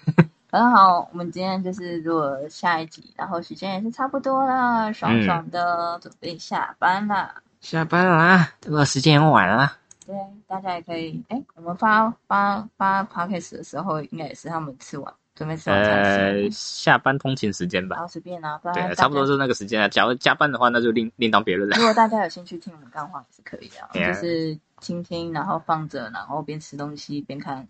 [0.50, 7.42] 很好，我们今天就是如果下一集，然后时间也是差不多了，爽爽的准备下班了。
[7.60, 10.14] 下班了啊，这个时间也晚了，对，
[10.46, 19.88] 大家也可以，哎，我们发发发 podcast 的时候，应该也是他们吃完准备吃晚餐呃，下班通勤时间吧然，后随便啊，不然对，差不多是那个时间啊。
[19.88, 21.76] 假如加班的话，那就另另当别论了。
[21.76, 27.66] 如果大家有兴趣听我们干话也是可以 的就是听听，然后放着，然后边吃东西边看。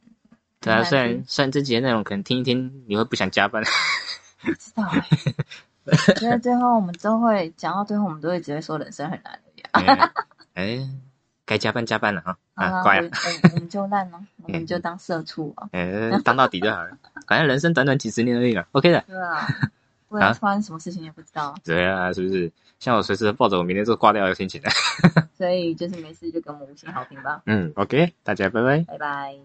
[0.60, 3.62] 对啊，虽然虽然这节内容可能听一听你会不想加班，
[4.40, 5.06] 不知道哎、
[5.84, 10.12] 我觉得最后我们都会讲到最后，我们都会只会说人生很难而已啊。
[10.54, 10.88] 哎，哎
[11.46, 13.10] 该加班加班了啊啊，乖我啊，
[13.42, 16.90] 我我们就烂了， 我们就当社畜啊，哎，当到底就好了。
[17.26, 19.02] 反正人生短短几十年而已嘛，OK 的。
[19.06, 19.46] 对啊，
[20.08, 22.50] 不然发生什么事情也不知道，对啊，是不是？
[22.78, 24.60] 像我随时抱着我明天就挂掉的心情。
[25.36, 28.78] 所以就是没事就给我们五星好评吧，嗯，OK，大家拜拜。
[28.86, 29.44] 拜拜。